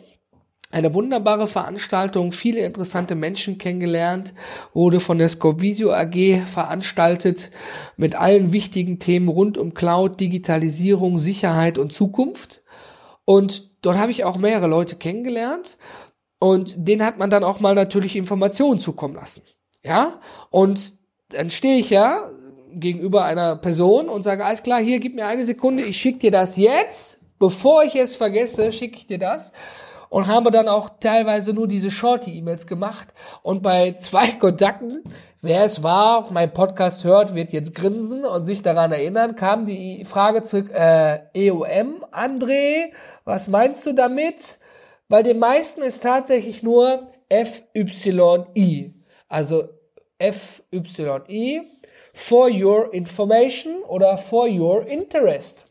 eine 0.75 0.93
wunderbare 0.93 1.47
Veranstaltung, 1.47 2.33
viele 2.33 2.59
interessante 2.59 3.15
Menschen 3.15 3.57
kennengelernt, 3.57 4.33
wurde 4.73 4.99
von 4.99 5.17
der 5.17 5.29
Scopvisio 5.29 5.93
AG 5.93 6.45
veranstaltet 6.45 7.49
mit 7.95 8.15
allen 8.15 8.51
wichtigen 8.51 8.99
Themen 8.99 9.29
rund 9.29 9.57
um 9.57 9.73
Cloud, 9.73 10.19
Digitalisierung, 10.19 11.17
Sicherheit 11.17 11.77
und 11.77 11.93
Zukunft. 11.93 12.61
Und 13.23 13.85
dort 13.85 13.97
habe 13.97 14.11
ich 14.11 14.25
auch 14.25 14.35
mehrere 14.35 14.67
Leute 14.67 14.97
kennengelernt 14.97 15.77
und 16.39 16.75
denen 16.77 17.05
hat 17.05 17.19
man 17.19 17.29
dann 17.29 17.45
auch 17.45 17.61
mal 17.61 17.73
natürlich 17.73 18.17
Informationen 18.17 18.81
zukommen 18.81 19.15
lassen. 19.15 19.43
Ja, 19.81 20.19
und 20.49 20.97
dann 21.29 21.51
stehe 21.51 21.77
ich 21.77 21.89
ja 21.89 22.29
gegenüber 22.73 23.23
einer 23.23 23.55
Person 23.55 24.09
und 24.09 24.23
sage, 24.23 24.43
alles 24.43 24.61
klar, 24.61 24.81
hier, 24.81 24.99
gib 24.99 25.15
mir 25.15 25.25
eine 25.25 25.45
Sekunde, 25.45 25.83
ich 25.83 25.95
schicke 25.95 26.19
dir 26.19 26.31
das 26.31 26.57
jetzt, 26.57 27.21
bevor 27.39 27.85
ich 27.85 27.95
es 27.95 28.13
vergesse, 28.13 28.73
schicke 28.73 28.97
ich 28.97 29.07
dir 29.07 29.19
das 29.19 29.53
und 30.09 30.27
habe 30.27 30.51
dann 30.51 30.67
auch 30.67 30.89
teilweise 30.99 31.53
nur 31.53 31.67
diese 31.67 31.91
Shorty-E-Mails 31.91 32.67
gemacht. 32.67 33.07
Und 33.43 33.61
bei 33.61 33.93
zwei 33.93 34.31
Kontakten, 34.31 35.03
wer 35.41 35.63
es 35.63 35.83
war, 35.83 36.31
mein 36.31 36.53
Podcast 36.53 37.03
hört, 37.03 37.35
wird 37.35 37.51
jetzt 37.53 37.75
grinsen 37.75 38.25
und 38.25 38.45
sich 38.45 38.61
daran 38.61 38.91
erinnern, 38.91 39.35
kam 39.35 39.65
die 39.65 40.05
Frage 40.05 40.43
zurück, 40.43 40.71
äh, 40.73 41.19
EOM, 41.33 42.05
André, 42.11 42.91
was 43.23 43.47
meinst 43.47 43.85
du 43.85 43.93
damit? 43.93 44.59
Weil 45.07 45.23
den 45.23 45.39
meisten 45.39 45.81
ist 45.81 46.03
tatsächlich 46.03 46.63
nur 46.63 47.07
FYI. 47.29 48.93
Also 49.27 49.69
FYI 50.19 51.61
for 52.13 52.49
your 52.49 52.93
information 52.93 53.83
oder 53.83 54.17
for 54.17 54.47
your 54.47 54.87
interest. 54.87 55.67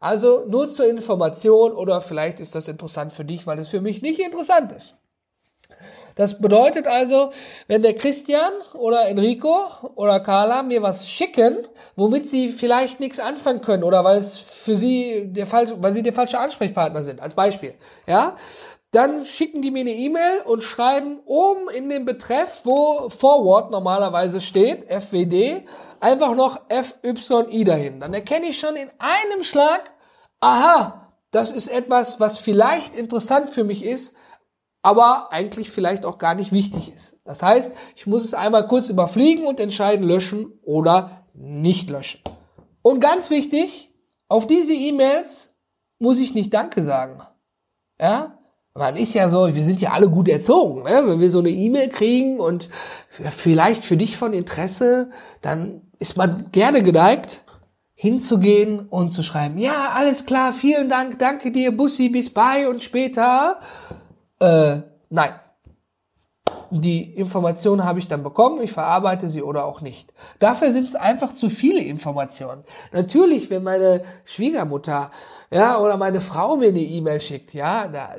Also 0.00 0.44
nur 0.46 0.68
zur 0.68 0.86
Information 0.86 1.72
oder 1.72 2.00
vielleicht 2.00 2.40
ist 2.40 2.54
das 2.54 2.68
interessant 2.68 3.12
für 3.12 3.24
dich, 3.24 3.46
weil 3.46 3.58
es 3.58 3.68
für 3.68 3.80
mich 3.80 4.00
nicht 4.00 4.20
interessant 4.20 4.72
ist. 4.72 4.96
Das 6.14 6.40
bedeutet 6.40 6.88
also, 6.88 7.30
wenn 7.68 7.82
der 7.82 7.94
Christian 7.94 8.52
oder 8.74 9.06
Enrico 9.06 9.66
oder 9.94 10.18
Carla 10.18 10.64
mir 10.64 10.82
was 10.82 11.08
schicken, 11.08 11.58
womit 11.94 12.28
sie 12.28 12.48
vielleicht 12.48 12.98
nichts 12.98 13.20
anfangen 13.20 13.62
können 13.62 13.84
oder 13.84 14.02
weil 14.02 14.18
es 14.18 14.36
für 14.36 14.76
sie 14.76 15.32
der 15.32 15.46
falsche, 15.46 15.80
weil 15.80 15.92
sie 15.92 16.02
der 16.02 16.12
falsche 16.12 16.40
Ansprechpartner 16.40 17.02
sind, 17.02 17.20
als 17.20 17.34
Beispiel, 17.36 17.74
ja, 18.08 18.34
dann 18.90 19.24
schicken 19.26 19.60
die 19.60 19.70
mir 19.70 19.80
eine 19.80 19.94
E-Mail 19.94 20.42
und 20.46 20.62
schreiben 20.62 21.20
oben 21.26 21.68
in 21.68 21.88
den 21.88 22.04
Betreff, 22.04 22.62
wo 22.64 23.10
Forward 23.10 23.70
normalerweise 23.70 24.40
steht, 24.40 24.90
FWD, 24.90 25.64
einfach 26.00 26.34
noch 26.34 26.62
FYI 26.70 27.64
dahin. 27.64 28.00
Dann 28.00 28.14
erkenne 28.14 28.46
ich 28.46 28.58
schon 28.58 28.76
in 28.76 28.90
einem 28.98 29.42
Schlag, 29.42 29.90
aha, 30.40 31.12
das 31.30 31.52
ist 31.52 31.68
etwas, 31.68 32.20
was 32.20 32.38
vielleicht 32.38 32.96
interessant 32.96 33.50
für 33.50 33.64
mich 33.64 33.84
ist, 33.84 34.16
aber 34.80 35.32
eigentlich 35.32 35.70
vielleicht 35.70 36.06
auch 36.06 36.16
gar 36.16 36.34
nicht 36.34 36.52
wichtig 36.52 36.90
ist. 36.90 37.20
Das 37.24 37.42
heißt, 37.42 37.74
ich 37.94 38.06
muss 38.06 38.24
es 38.24 38.32
einmal 38.32 38.66
kurz 38.68 38.88
überfliegen 38.88 39.44
und 39.46 39.60
entscheiden, 39.60 40.06
löschen 40.06 40.58
oder 40.62 41.26
nicht 41.34 41.90
löschen. 41.90 42.22
Und 42.80 43.00
ganz 43.00 43.28
wichtig, 43.28 43.92
auf 44.28 44.46
diese 44.46 44.72
E-Mails 44.72 45.54
muss 45.98 46.18
ich 46.18 46.34
nicht 46.34 46.54
Danke 46.54 46.82
sagen. 46.82 47.20
Ja, 48.00 48.37
man 48.78 48.96
ist 48.96 49.14
ja 49.14 49.28
so, 49.28 49.54
wir 49.54 49.64
sind 49.64 49.80
ja 49.80 49.90
alle 49.90 50.08
gut 50.08 50.28
erzogen. 50.28 50.84
Ne? 50.84 51.02
Wenn 51.04 51.20
wir 51.20 51.30
so 51.30 51.40
eine 51.40 51.50
E-Mail 51.50 51.88
kriegen 51.88 52.40
und 52.40 52.70
vielleicht 53.08 53.84
für 53.84 53.96
dich 53.96 54.16
von 54.16 54.32
Interesse, 54.32 55.10
dann 55.42 55.82
ist 55.98 56.16
man 56.16 56.50
gerne 56.52 56.82
geneigt, 56.82 57.42
hinzugehen 57.94 58.86
und 58.88 59.10
zu 59.10 59.24
schreiben, 59.24 59.58
ja, 59.58 59.90
alles 59.92 60.24
klar, 60.24 60.52
vielen 60.52 60.88
Dank, 60.88 61.18
danke 61.18 61.50
dir, 61.50 61.76
Bussi, 61.76 62.08
bis 62.08 62.32
bei 62.32 62.68
und 62.68 62.80
später. 62.80 63.58
Äh, 64.38 64.78
nein. 65.10 65.32
Die 66.70 67.14
Informationen 67.14 67.84
habe 67.84 67.98
ich 67.98 68.08
dann 68.08 68.22
bekommen, 68.22 68.62
ich 68.62 68.72
verarbeite 68.72 69.28
sie 69.30 69.42
oder 69.42 69.64
auch 69.64 69.80
nicht. 69.80 70.12
Dafür 70.38 70.70
sind 70.70 70.86
es 70.86 70.94
einfach 70.94 71.32
zu 71.32 71.48
viele 71.48 71.80
Informationen. 71.80 72.62
Natürlich, 72.92 73.48
wenn 73.48 73.62
meine 73.62 74.04
Schwiegermutter 74.24 75.10
ja, 75.50 75.80
oder 75.80 75.96
meine 75.96 76.20
Frau 76.20 76.56
mir 76.56 76.68
eine 76.68 76.80
E-Mail 76.80 77.20
schickt, 77.20 77.54
ja, 77.54 77.88
da, 77.88 78.16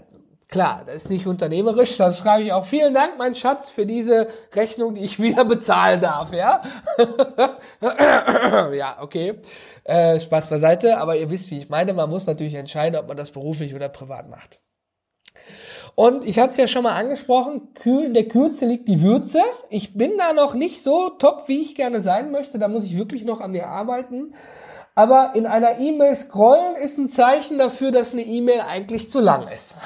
Klar, 0.49 0.81
das 0.88 1.03
ist 1.03 1.09
nicht 1.12 1.27
unternehmerisch, 1.27 1.95
dann 1.97 2.12
schreibe 2.12 2.43
ich 2.43 2.53
auch 2.53 2.65
vielen 2.65 2.95
Dank, 2.95 3.19
mein 3.19 3.35
Schatz, 3.35 3.69
für 3.69 3.85
diese 3.85 4.29
Rechnung, 4.53 4.95
die 4.95 5.03
ich 5.03 5.21
wieder 5.21 5.45
bezahlen 5.45 6.01
darf, 6.01 6.33
ja? 6.33 6.63
ja, 8.73 8.97
okay. 8.99 9.35
Äh, 9.83 10.19
Spaß 10.19 10.49
beiseite, 10.49 10.97
aber 10.97 11.17
ihr 11.17 11.29
wisst, 11.29 11.51
wie 11.51 11.59
ich 11.59 11.69
meine, 11.69 11.93
man 11.93 12.09
muss 12.09 12.25
natürlich 12.25 12.55
entscheiden, 12.55 12.99
ob 12.99 13.07
man 13.07 13.15
das 13.15 13.29
beruflich 13.29 13.75
oder 13.75 13.89
privat 13.89 14.27
macht. 14.27 14.59
Und 15.93 16.25
ich 16.25 16.39
hatte 16.39 16.51
es 16.51 16.57
ja 16.57 16.67
schon 16.67 16.83
mal 16.83 16.95
angesprochen, 16.95 17.69
in 17.83 18.15
der 18.15 18.27
Kürze 18.27 18.65
liegt 18.65 18.88
die 18.88 19.01
Würze. 19.01 19.41
Ich 19.69 19.93
bin 19.93 20.17
da 20.17 20.33
noch 20.33 20.55
nicht 20.55 20.81
so 20.81 21.09
top, 21.09 21.43
wie 21.47 21.62
ich 21.62 21.75
gerne 21.75 22.01
sein 22.01 22.31
möchte. 22.31 22.57
Da 22.57 22.67
muss 22.67 22.85
ich 22.85 22.97
wirklich 22.97 23.23
noch 23.23 23.39
an 23.39 23.51
mir 23.51 23.67
arbeiten. 23.67 24.33
Aber 24.95 25.33
in 25.35 25.45
einer 25.45 25.77
E-Mail 25.77 26.15
scrollen 26.15 26.75
ist 26.75 26.97
ein 26.97 27.07
Zeichen 27.07 27.57
dafür, 27.57 27.91
dass 27.91 28.13
eine 28.13 28.23
E-Mail 28.23 28.62
eigentlich 28.62 29.09
zu 29.09 29.19
lang 29.19 29.47
ist. 29.47 29.77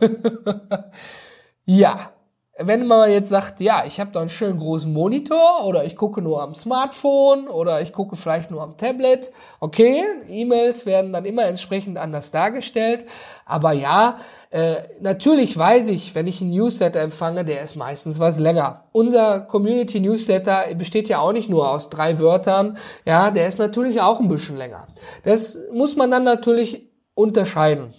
ja, 1.64 2.12
wenn 2.60 2.86
man 2.86 3.10
jetzt 3.10 3.28
sagt, 3.28 3.60
ja, 3.60 3.84
ich 3.86 4.00
habe 4.00 4.10
da 4.12 4.20
einen 4.20 4.30
schönen 4.30 4.58
großen 4.58 4.92
Monitor 4.92 5.64
oder 5.64 5.84
ich 5.84 5.94
gucke 5.94 6.20
nur 6.20 6.42
am 6.42 6.54
Smartphone 6.54 7.46
oder 7.46 7.80
ich 7.80 7.92
gucke 7.92 8.16
vielleicht 8.16 8.50
nur 8.50 8.62
am 8.62 8.76
Tablet, 8.76 9.30
okay, 9.60 10.02
E-Mails 10.28 10.84
werden 10.84 11.12
dann 11.12 11.24
immer 11.24 11.44
entsprechend 11.44 11.98
anders 11.98 12.32
dargestellt. 12.32 13.06
Aber 13.46 13.72
ja, 13.72 14.18
äh, 14.50 14.82
natürlich 15.00 15.56
weiß 15.56 15.88
ich, 15.88 16.16
wenn 16.16 16.26
ich 16.26 16.40
einen 16.40 16.50
Newsletter 16.50 17.00
empfange, 17.00 17.44
der 17.44 17.62
ist 17.62 17.76
meistens 17.76 18.18
was 18.18 18.40
länger. 18.40 18.84
Unser 18.90 19.40
Community 19.40 20.00
Newsletter 20.00 20.64
besteht 20.74 21.08
ja 21.08 21.20
auch 21.20 21.32
nicht 21.32 21.48
nur 21.48 21.70
aus 21.70 21.90
drei 21.90 22.18
Wörtern, 22.18 22.76
ja, 23.06 23.30
der 23.30 23.46
ist 23.46 23.58
natürlich 23.58 24.00
auch 24.00 24.18
ein 24.18 24.28
bisschen 24.28 24.56
länger. 24.56 24.88
Das 25.22 25.60
muss 25.72 25.94
man 25.94 26.10
dann 26.10 26.24
natürlich 26.24 26.88
unterscheiden. 27.14 27.94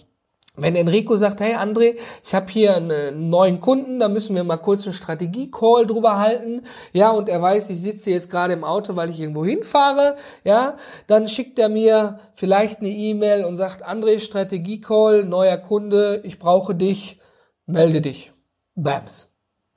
Wenn 0.56 0.74
Enrico 0.74 1.16
sagt, 1.16 1.40
hey 1.40 1.54
André, 1.54 1.96
ich 2.24 2.34
habe 2.34 2.50
hier 2.50 2.74
einen 2.74 3.30
neuen 3.30 3.60
Kunden, 3.60 4.00
da 4.00 4.08
müssen 4.08 4.34
wir 4.34 4.42
mal 4.42 4.56
kurz 4.56 4.84
einen 4.84 4.92
Strategie-Call 4.92 5.86
drüber 5.86 6.18
halten, 6.18 6.62
ja, 6.92 7.10
und 7.10 7.28
er 7.28 7.40
weiß, 7.40 7.70
ich 7.70 7.80
sitze 7.80 8.10
jetzt 8.10 8.30
gerade 8.30 8.52
im 8.52 8.64
Auto, 8.64 8.96
weil 8.96 9.10
ich 9.10 9.20
irgendwo 9.20 9.44
hinfahre, 9.44 10.16
ja, 10.42 10.76
dann 11.06 11.28
schickt 11.28 11.58
er 11.60 11.68
mir 11.68 12.18
vielleicht 12.34 12.80
eine 12.80 12.88
E-Mail 12.88 13.44
und 13.44 13.54
sagt, 13.54 13.86
André, 13.86 14.18
Strategie-Call, 14.18 15.24
neuer 15.24 15.56
Kunde, 15.56 16.20
ich 16.24 16.38
brauche 16.40 16.74
dich, 16.74 17.20
melde 17.66 18.00
dich. 18.00 18.32
Bams. 18.74 19.29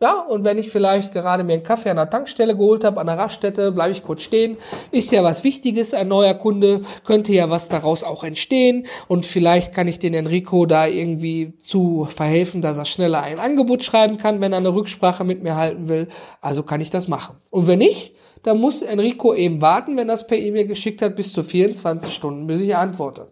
Ja, 0.03 0.19
und 0.19 0.43
wenn 0.43 0.57
ich 0.57 0.69
vielleicht 0.69 1.13
gerade 1.13 1.45
mir 1.45 1.53
einen 1.53 1.63
Kaffee 1.63 1.89
an 1.89 1.95
der 1.95 2.09
Tankstelle 2.09 2.57
geholt 2.57 2.83
habe, 2.83 2.99
an 2.99 3.07
der 3.07 3.17
Raststätte, 3.17 3.71
bleibe 3.71 3.93
ich 3.93 4.03
kurz 4.03 4.23
stehen. 4.23 4.57
Ist 4.91 5.13
ja 5.13 5.23
was 5.23 5.45
Wichtiges, 5.45 5.93
ein 5.93 6.09
neuer 6.09 6.33
Kunde, 6.33 6.81
könnte 7.05 7.31
ja 7.31 7.49
was 7.49 7.69
daraus 7.69 8.03
auch 8.03 8.25
entstehen. 8.25 8.85
Und 9.07 9.25
vielleicht 9.25 9.73
kann 9.73 9.87
ich 9.87 9.99
den 9.99 10.13
Enrico 10.13 10.65
da 10.65 10.87
irgendwie 10.87 11.55
zu 11.55 12.03
verhelfen, 12.09 12.61
dass 12.61 12.77
er 12.77 12.83
schneller 12.83 13.21
ein 13.21 13.39
Angebot 13.39 13.81
schreiben 13.81 14.17
kann, 14.17 14.41
wenn 14.41 14.51
er 14.51 14.57
eine 14.57 14.75
Rücksprache 14.75 15.23
mit 15.23 15.41
mir 15.41 15.55
halten 15.55 15.87
will. 15.87 16.09
Also 16.41 16.63
kann 16.63 16.81
ich 16.81 16.89
das 16.89 17.07
machen. 17.07 17.37
Und 17.49 17.67
wenn 17.67 17.79
nicht, 17.79 18.13
dann 18.43 18.59
muss 18.59 18.81
Enrico 18.81 19.33
eben 19.33 19.61
warten, 19.61 19.95
wenn 19.95 20.09
er 20.09 20.15
es 20.15 20.27
per 20.27 20.37
E-Mail 20.37 20.67
geschickt 20.67 21.01
hat, 21.01 21.15
bis 21.15 21.31
zu 21.31 21.43
24 21.43 22.13
Stunden, 22.13 22.45
bis 22.45 22.59
ich 22.59 22.75
antworte. 22.75 23.27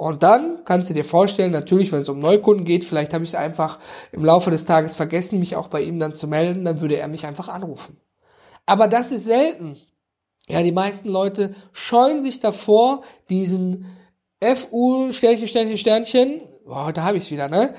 Und 0.00 0.22
dann 0.22 0.64
kannst 0.64 0.88
du 0.88 0.94
dir 0.94 1.04
vorstellen, 1.04 1.52
natürlich, 1.52 1.92
wenn 1.92 2.00
es 2.00 2.08
um 2.08 2.20
Neukunden 2.20 2.64
geht, 2.64 2.86
vielleicht 2.86 3.12
habe 3.12 3.22
ich 3.22 3.30
es 3.30 3.34
einfach 3.34 3.78
im 4.12 4.24
Laufe 4.24 4.50
des 4.50 4.64
Tages 4.64 4.96
vergessen, 4.96 5.38
mich 5.38 5.56
auch 5.56 5.68
bei 5.68 5.82
ihm 5.82 5.98
dann 5.98 6.14
zu 6.14 6.26
melden, 6.26 6.64
dann 6.64 6.80
würde 6.80 6.96
er 6.96 7.06
mich 7.06 7.26
einfach 7.26 7.48
anrufen. 7.48 8.00
Aber 8.64 8.88
das 8.88 9.12
ist 9.12 9.24
selten. 9.24 9.76
Ja, 10.48 10.62
die 10.62 10.72
meisten 10.72 11.10
Leute 11.10 11.54
scheuen 11.74 12.22
sich 12.22 12.40
davor, 12.40 13.02
diesen 13.28 13.94
FU 14.40 15.12
Sternchen, 15.12 15.48
Sternchen, 15.48 15.76
Sternchen, 15.76 16.42
boah, 16.64 16.86
heute 16.86 17.04
habe 17.04 17.18
ich 17.18 17.24
es 17.24 17.30
wieder, 17.30 17.48
ne? 17.48 17.74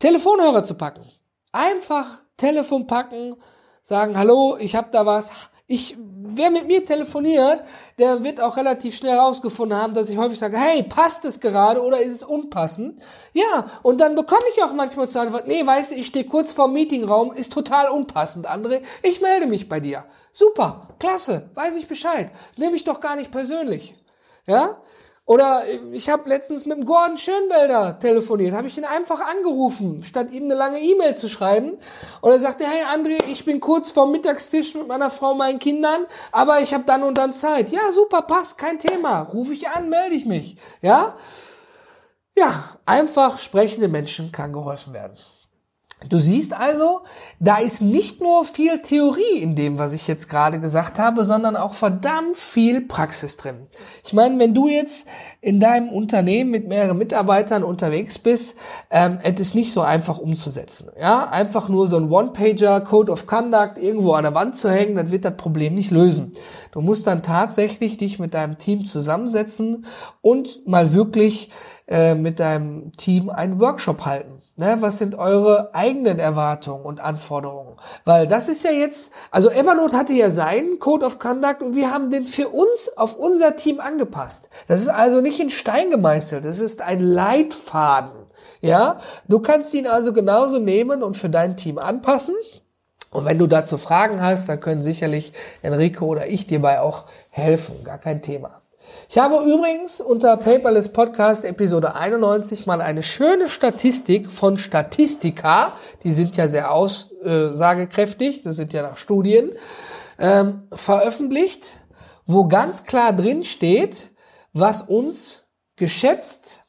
Telefonhörer 0.00 0.64
zu 0.64 0.74
packen. 0.74 1.06
Einfach 1.52 2.20
Telefon 2.36 2.88
packen, 2.88 3.36
sagen, 3.84 4.18
hallo, 4.18 4.56
ich 4.58 4.74
habe 4.74 4.88
da 4.90 5.06
was, 5.06 5.30
ich, 5.68 5.96
wer 6.34 6.50
mit 6.50 6.66
mir 6.66 6.84
telefoniert, 6.84 7.62
der 7.98 8.24
wird 8.24 8.40
auch 8.40 8.56
relativ 8.56 8.96
schnell 8.96 9.14
herausgefunden 9.14 9.76
haben, 9.76 9.94
dass 9.94 10.10
ich 10.10 10.16
häufig 10.16 10.38
sage, 10.38 10.58
hey, 10.58 10.82
passt 10.82 11.24
es 11.24 11.40
gerade 11.40 11.82
oder 11.82 12.00
ist 12.00 12.14
es 12.14 12.22
unpassend? 12.22 13.00
Ja, 13.32 13.70
und 13.82 14.00
dann 14.00 14.14
bekomme 14.14 14.44
ich 14.54 14.62
auch 14.62 14.72
manchmal 14.72 15.08
zur 15.08 15.22
Antwort, 15.22 15.46
nee, 15.46 15.64
weißt 15.64 15.92
du, 15.92 15.96
ich 15.96 16.06
stehe 16.06 16.24
kurz 16.24 16.52
vorm 16.52 16.72
Meetingraum, 16.72 17.32
ist 17.32 17.52
total 17.52 17.88
unpassend, 17.88 18.48
André, 18.48 18.82
ich 19.02 19.20
melde 19.20 19.46
mich 19.46 19.68
bei 19.68 19.80
dir. 19.80 20.04
Super, 20.32 20.88
klasse, 20.98 21.50
weiß 21.54 21.76
ich 21.76 21.88
Bescheid, 21.88 22.30
nehme 22.56 22.76
ich 22.76 22.84
doch 22.84 23.00
gar 23.00 23.16
nicht 23.16 23.30
persönlich. 23.30 23.94
Ja, 24.46 24.78
oder 25.30 25.62
ich 25.92 26.10
habe 26.10 26.28
letztens 26.28 26.66
mit 26.66 26.78
dem 26.78 26.84
Gordon 26.84 27.16
Schönwelder 27.16 28.00
telefoniert, 28.00 28.52
habe 28.52 28.66
ich 28.66 28.76
ihn 28.76 28.84
einfach 28.84 29.20
angerufen, 29.20 30.02
statt 30.02 30.32
ihm 30.32 30.42
eine 30.42 30.54
lange 30.54 30.80
E-Mail 30.80 31.14
zu 31.14 31.28
schreiben. 31.28 31.78
Und 32.20 32.32
er 32.32 32.40
sagte, 32.40 32.64
hey 32.66 32.82
André, 32.82 33.22
ich 33.28 33.44
bin 33.44 33.60
kurz 33.60 33.92
vorm 33.92 34.10
Mittagstisch 34.10 34.74
mit 34.74 34.88
meiner 34.88 35.08
Frau, 35.08 35.36
meinen 35.36 35.60
Kindern, 35.60 36.06
aber 36.32 36.62
ich 36.62 36.74
habe 36.74 36.82
dann 36.82 37.04
und 37.04 37.16
dann 37.16 37.32
Zeit. 37.32 37.70
Ja, 37.70 37.92
super, 37.92 38.22
passt, 38.22 38.58
kein 38.58 38.80
Thema. 38.80 39.20
Rufe 39.20 39.54
ich 39.54 39.68
an, 39.68 39.88
melde 39.88 40.16
ich 40.16 40.26
mich. 40.26 40.56
Ja? 40.82 41.14
Ja, 42.36 42.80
einfach 42.84 43.38
sprechende 43.38 43.86
Menschen 43.86 44.32
kann 44.32 44.52
geholfen 44.52 44.94
werden. 44.94 45.16
Du 46.08 46.18
siehst 46.18 46.54
also, 46.54 47.00
da 47.40 47.58
ist 47.58 47.82
nicht 47.82 48.20
nur 48.20 48.44
viel 48.44 48.78
Theorie 48.78 49.38
in 49.38 49.54
dem, 49.54 49.78
was 49.78 49.92
ich 49.92 50.08
jetzt 50.08 50.28
gerade 50.28 50.58
gesagt 50.58 50.98
habe, 50.98 51.24
sondern 51.24 51.56
auch 51.56 51.74
verdammt 51.74 52.36
viel 52.36 52.80
Praxis 52.80 53.36
drin. 53.36 53.66
Ich 54.02 54.14
meine, 54.14 54.38
wenn 54.38 54.54
du 54.54 54.68
jetzt 54.68 55.06
in 55.42 55.60
deinem 55.60 55.90
Unternehmen 55.90 56.50
mit 56.50 56.66
mehreren 56.66 56.96
Mitarbeitern 56.96 57.62
unterwegs 57.62 58.18
bist, 58.18 58.56
ähm, 58.90 59.18
es 59.22 59.40
ist 59.40 59.54
nicht 59.54 59.72
so 59.72 59.82
einfach 59.82 60.18
umzusetzen. 60.18 60.88
Ja, 60.98 61.28
einfach 61.28 61.68
nur 61.68 61.86
so 61.86 61.96
ein 61.96 62.10
One-Pager, 62.10 62.80
Code 62.80 63.12
of 63.12 63.26
Conduct 63.26 63.76
irgendwo 63.76 64.12
an 64.12 64.24
der 64.24 64.34
Wand 64.34 64.56
zu 64.56 64.70
hängen, 64.70 64.96
das 64.96 65.10
wird 65.10 65.26
das 65.26 65.36
Problem 65.36 65.74
nicht 65.74 65.90
lösen. 65.90 66.32
Du 66.72 66.80
musst 66.80 67.06
dann 67.06 67.22
tatsächlich 67.22 67.98
dich 67.98 68.18
mit 68.18 68.32
deinem 68.32 68.56
Team 68.56 68.84
zusammensetzen 68.84 69.84
und 70.22 70.66
mal 70.66 70.92
wirklich 70.94 71.50
äh, 71.88 72.14
mit 72.14 72.40
deinem 72.40 72.92
Team 72.96 73.28
einen 73.28 73.60
Workshop 73.60 74.06
halten. 74.06 74.40
Ne, 74.60 74.76
was 74.80 74.98
sind 74.98 75.14
eure 75.14 75.74
eigenen 75.74 76.18
Erwartungen 76.18 76.84
und 76.84 77.00
Anforderungen? 77.00 77.78
Weil 78.04 78.26
das 78.26 78.46
ist 78.46 78.62
ja 78.62 78.70
jetzt, 78.70 79.10
also 79.30 79.48
Evernote 79.48 79.96
hatte 79.96 80.12
ja 80.12 80.28
seinen 80.28 80.78
Code 80.78 81.06
of 81.06 81.18
Conduct 81.18 81.62
und 81.62 81.76
wir 81.76 81.90
haben 81.90 82.10
den 82.10 82.24
für 82.24 82.50
uns 82.50 82.90
auf 82.94 83.16
unser 83.16 83.56
Team 83.56 83.80
angepasst. 83.80 84.50
Das 84.68 84.82
ist 84.82 84.90
also 84.90 85.22
nicht 85.22 85.40
in 85.40 85.48
Stein 85.48 85.88
gemeißelt, 85.88 86.44
das 86.44 86.60
ist 86.60 86.82
ein 86.82 87.00
Leitfaden. 87.00 88.10
Ja, 88.60 89.00
du 89.28 89.38
kannst 89.38 89.72
ihn 89.72 89.86
also 89.86 90.12
genauso 90.12 90.58
nehmen 90.58 91.02
und 91.02 91.16
für 91.16 91.30
dein 91.30 91.56
Team 91.56 91.78
anpassen. 91.78 92.34
Und 93.12 93.24
wenn 93.24 93.38
du 93.38 93.46
dazu 93.46 93.78
Fragen 93.78 94.20
hast, 94.20 94.50
dann 94.50 94.60
können 94.60 94.82
sicherlich 94.82 95.32
Enrico 95.62 96.04
oder 96.04 96.26
ich 96.26 96.46
dir 96.46 96.60
bei 96.60 96.82
auch 96.82 97.06
helfen. 97.30 97.82
Gar 97.82 97.96
kein 97.96 98.20
Thema. 98.20 98.60
Ich 99.12 99.18
habe 99.18 99.42
übrigens 99.42 100.00
unter 100.00 100.36
Paperless 100.36 100.92
Podcast 100.92 101.44
Episode 101.44 101.96
91 101.96 102.66
mal 102.66 102.80
eine 102.80 103.02
schöne 103.02 103.48
Statistik 103.48 104.30
von 104.30 104.56
Statistika, 104.56 105.72
die 106.04 106.12
sind 106.12 106.36
ja 106.36 106.46
sehr 106.46 106.70
aussagekräftig, 106.70 108.44
das 108.44 108.54
sind 108.54 108.72
ja 108.72 108.82
nach 108.82 108.96
Studien, 108.96 109.50
ähm, 110.20 110.68
veröffentlicht, 110.70 111.80
wo 112.24 112.46
ganz 112.46 112.84
klar 112.84 113.12
drin 113.12 113.42
steht, 113.42 114.10
was 114.52 114.80
uns 114.80 115.44
geschätzt 115.74 116.60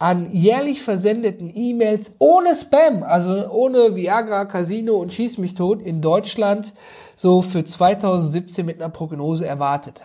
an 0.00 0.34
jährlich 0.34 0.82
versendeten 0.82 1.52
E-Mails 1.54 2.16
ohne 2.18 2.56
Spam, 2.56 3.04
also 3.04 3.48
ohne 3.48 3.94
Viagra, 3.94 4.46
Casino 4.46 4.96
und 4.96 5.12
Schieß 5.12 5.38
mich 5.38 5.54
tot 5.54 5.82
in 5.82 6.02
Deutschland 6.02 6.74
so 7.14 7.42
für 7.42 7.64
2017 7.64 8.66
mit 8.66 8.82
einer 8.82 8.90
Prognose 8.90 9.46
erwartet. 9.46 10.04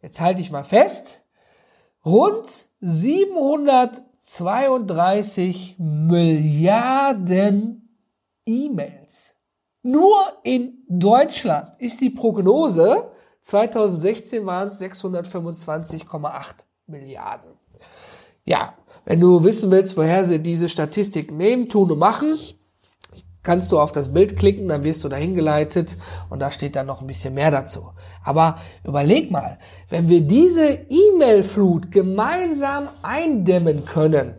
Jetzt 0.00 0.20
halte 0.20 0.40
ich 0.40 0.50
mal 0.50 0.64
fest, 0.64 1.22
rund 2.04 2.66
732 2.80 5.76
Milliarden 5.78 7.88
E-Mails. 8.46 9.34
Nur 9.82 10.16
in 10.42 10.78
Deutschland 10.88 11.76
ist 11.78 12.00
die 12.00 12.10
Prognose, 12.10 13.10
2016 13.42 14.44
waren 14.46 14.68
es 14.68 14.80
625,8 14.80 16.54
Milliarden. 16.86 17.50
Ja, 18.44 18.74
wenn 19.04 19.18
du 19.20 19.42
wissen 19.42 19.70
willst, 19.70 19.96
woher 19.96 20.24
sie 20.24 20.42
diese 20.42 20.68
Statistik 20.68 21.32
nehmen, 21.32 21.68
tun 21.68 21.90
und 21.90 21.98
machen, 21.98 22.38
kannst 23.42 23.72
du 23.72 23.78
auf 23.78 23.92
das 23.92 24.12
Bild 24.12 24.36
klicken, 24.36 24.68
dann 24.68 24.84
wirst 24.84 25.04
du 25.04 25.08
dahin 25.08 25.34
geleitet 25.34 25.96
und 26.28 26.40
da 26.40 26.50
steht 26.50 26.76
dann 26.76 26.86
noch 26.86 27.00
ein 27.00 27.06
bisschen 27.06 27.34
mehr 27.34 27.50
dazu. 27.50 27.90
Aber 28.24 28.58
überleg 28.84 29.30
mal, 29.30 29.58
wenn 29.88 30.08
wir 30.08 30.20
diese 30.20 30.66
E-Mail-Flut 30.66 31.90
gemeinsam 31.90 32.88
eindämmen 33.02 33.84
können, 33.84 34.34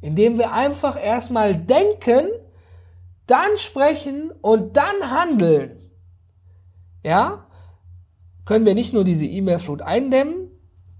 indem 0.00 0.38
wir 0.38 0.52
einfach 0.52 1.02
erstmal 1.02 1.56
denken, 1.56 2.28
dann 3.26 3.56
sprechen 3.56 4.30
und 4.42 4.76
dann 4.76 5.10
handeln, 5.10 5.78
ja, 7.02 7.46
können 8.44 8.66
wir 8.66 8.74
nicht 8.74 8.92
nur 8.92 9.04
diese 9.04 9.24
E-Mail-Flut 9.24 9.80
eindämmen 9.80 10.50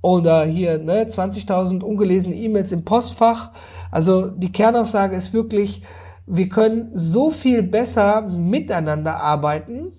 oder 0.01 0.45
hier 0.45 0.79
ne, 0.79 1.05
20.000 1.05 1.83
ungelesene 1.83 2.37
E-Mails 2.37 2.73
im 2.73 2.85
Postfach. 2.85 3.53
Also 3.91 4.31
die 4.31 4.53
Kernaussage 4.53 5.17
ist 5.17 5.33
wirklich, 5.33 5.83
wir 6.27 6.49
können 6.49 6.91
so 6.95 7.31
viel 7.31 7.63
besser 7.63 8.23
miteinander 8.23 9.17
arbeiten. 9.17 9.93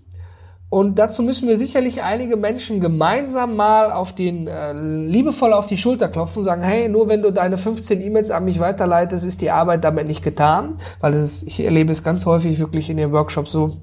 Und 0.70 1.00
dazu 1.00 1.22
müssen 1.22 1.48
wir 1.48 1.58
sicherlich 1.58 2.02
einige 2.02 2.36
Menschen 2.36 2.82
gemeinsam 2.82 3.56
mal 3.56 3.92
auf 3.92 4.14
den, 4.14 4.48
äh, 4.48 4.74
liebevoll 4.74 5.54
auf 5.54 5.68
die 5.68 5.78
Schulter 5.78 6.10
klopfen 6.10 6.40
und 6.40 6.46
sagen, 6.46 6.64
hey, 6.64 6.90
nur 6.90 7.08
wenn 7.08 7.22
du 7.22 7.32
deine 7.32 7.56
15 7.56 8.02
E-Mails 8.02 8.32
an 8.32 8.46
mich 8.46 8.60
weiterleitest, 8.60 9.26
ist 9.26 9.42
die 9.42 9.52
Arbeit 9.52 9.84
damit 9.84 10.08
nicht 10.08 10.24
getan. 10.24 10.80
Weil 11.00 11.14
das 11.14 11.24
ist, 11.24 11.44
ich 11.44 11.64
erlebe 11.64 11.92
es 11.92 12.04
ganz 12.04 12.26
häufig 12.26 12.60
wirklich 12.60 12.90
in 12.90 12.98
den 12.98 13.12
Workshops 13.12 13.52
so, 13.52 13.78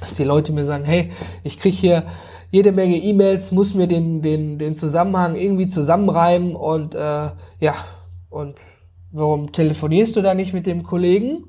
dass 0.00 0.16
die 0.16 0.24
Leute 0.24 0.52
mir 0.52 0.64
sagen, 0.64 0.84
hey, 0.84 1.10
ich 1.42 1.58
krieg 1.58 1.74
hier 1.74 2.04
jede 2.50 2.72
Menge 2.72 2.96
E-Mails, 2.96 3.52
muss 3.52 3.74
mir 3.74 3.86
den, 3.86 4.20
den, 4.20 4.58
den 4.58 4.74
Zusammenhang 4.74 5.36
irgendwie 5.36 5.68
zusammenreimen 5.68 6.54
und 6.54 6.94
äh, 6.94 7.30
ja, 7.60 7.74
und 8.28 8.56
warum 9.10 9.52
telefonierst 9.52 10.16
du 10.16 10.22
da 10.22 10.34
nicht 10.34 10.52
mit 10.52 10.66
dem 10.66 10.82
Kollegen? 10.82 11.44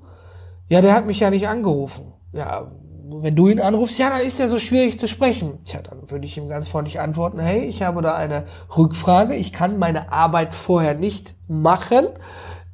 Ja, 0.70 0.82
der 0.82 0.94
hat 0.94 1.06
mich 1.06 1.20
ja 1.20 1.30
nicht 1.30 1.48
angerufen. 1.48 2.14
Ja, 2.34 2.72
wenn 3.10 3.36
du 3.36 3.48
ihn 3.48 3.62
anrufst, 3.62 3.98
ja, 4.00 4.10
dann 4.10 4.22
ist 4.22 4.40
er 4.40 4.50
so 4.50 4.60
schwierig 4.60 5.00
zu 5.00 5.08
sprechen. 5.08 5.60
Ja, 5.66 5.82
dann 5.82 6.10
würde 6.12 6.26
ich 6.26 6.38
ihm 6.38 6.50
ganz 6.50 6.68
freundlich 6.68 7.00
antworten, 7.00 7.40
hey, 7.40 7.66
ich 7.66 7.82
habe 7.82 8.02
da 8.02 8.16
eine 8.16 8.46
Rückfrage, 8.76 9.36
ich 9.36 9.54
kann 9.54 9.80
meine 9.80 10.12
Arbeit 10.12 10.54
vorher 10.54 10.94
nicht 10.94 11.36
machen 11.48 12.08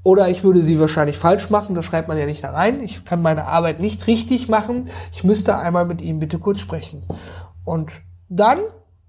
oder 0.04 0.30
ich 0.30 0.44
würde 0.44 0.64
sie 0.64 0.80
wahrscheinlich 0.80 1.18
falsch 1.18 1.50
machen, 1.50 1.76
das 1.76 1.86
schreibt 1.86 2.08
man 2.08 2.18
ja 2.18 2.26
nicht 2.26 2.44
da 2.44 2.52
rein. 2.52 2.82
Ich 2.82 3.06
kann 3.06 3.22
meine 3.22 3.46
Arbeit 3.46 3.80
nicht 3.80 4.08
richtig 4.08 4.50
machen. 4.50 4.89
Ich 5.14 5.24
müsste 5.24 5.58
einmal 5.58 5.86
mit 5.86 6.02
ihm 6.02 6.20
bitte 6.20 6.39
kurz 6.39 6.60
sprechen. 6.60 7.04
Und 7.64 7.91
dann 8.28 8.60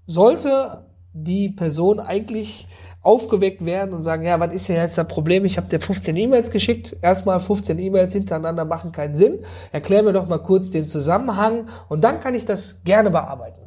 sollte 0.05 0.85
die 1.11 1.49
Person 1.49 1.99
eigentlich 1.99 2.67
aufgeweckt 3.05 3.63
werden 3.63 3.93
und 3.93 4.01
sagen, 4.01 4.23
ja, 4.23 4.39
was 4.39 4.53
ist 4.53 4.67
denn 4.67 4.77
jetzt 4.77 4.97
das 4.97 5.07
Problem? 5.07 5.45
Ich 5.45 5.57
habe 5.57 5.67
dir 5.67 5.79
15 5.79 6.15
E-Mails 6.17 6.49
geschickt. 6.49 6.97
Erstmal 7.01 7.39
15 7.39 7.77
E-Mails 7.77 8.13
hintereinander 8.13 8.65
machen 8.65 8.91
keinen 8.91 9.15
Sinn. 9.15 9.45
Erklär 9.71 10.01
mir 10.01 10.11
doch 10.11 10.27
mal 10.27 10.39
kurz 10.39 10.71
den 10.71 10.87
Zusammenhang 10.87 11.69
und 11.87 12.03
dann 12.03 12.19
kann 12.19 12.33
ich 12.33 12.45
das 12.45 12.83
gerne 12.83 13.11
bearbeiten. 13.11 13.61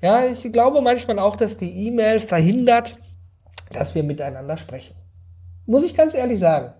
Ja, 0.00 0.26
ich 0.26 0.50
glaube 0.52 0.82
manchmal 0.82 1.18
auch, 1.18 1.36
dass 1.36 1.56
die 1.56 1.86
E-Mails 1.86 2.24
verhindert, 2.26 2.96
dass 3.72 3.94
wir 3.96 4.04
miteinander 4.04 4.56
sprechen. 4.56 4.94
Muss 5.66 5.84
ich 5.84 5.96
ganz 5.96 6.14
ehrlich 6.14 6.38
sagen. 6.38 6.72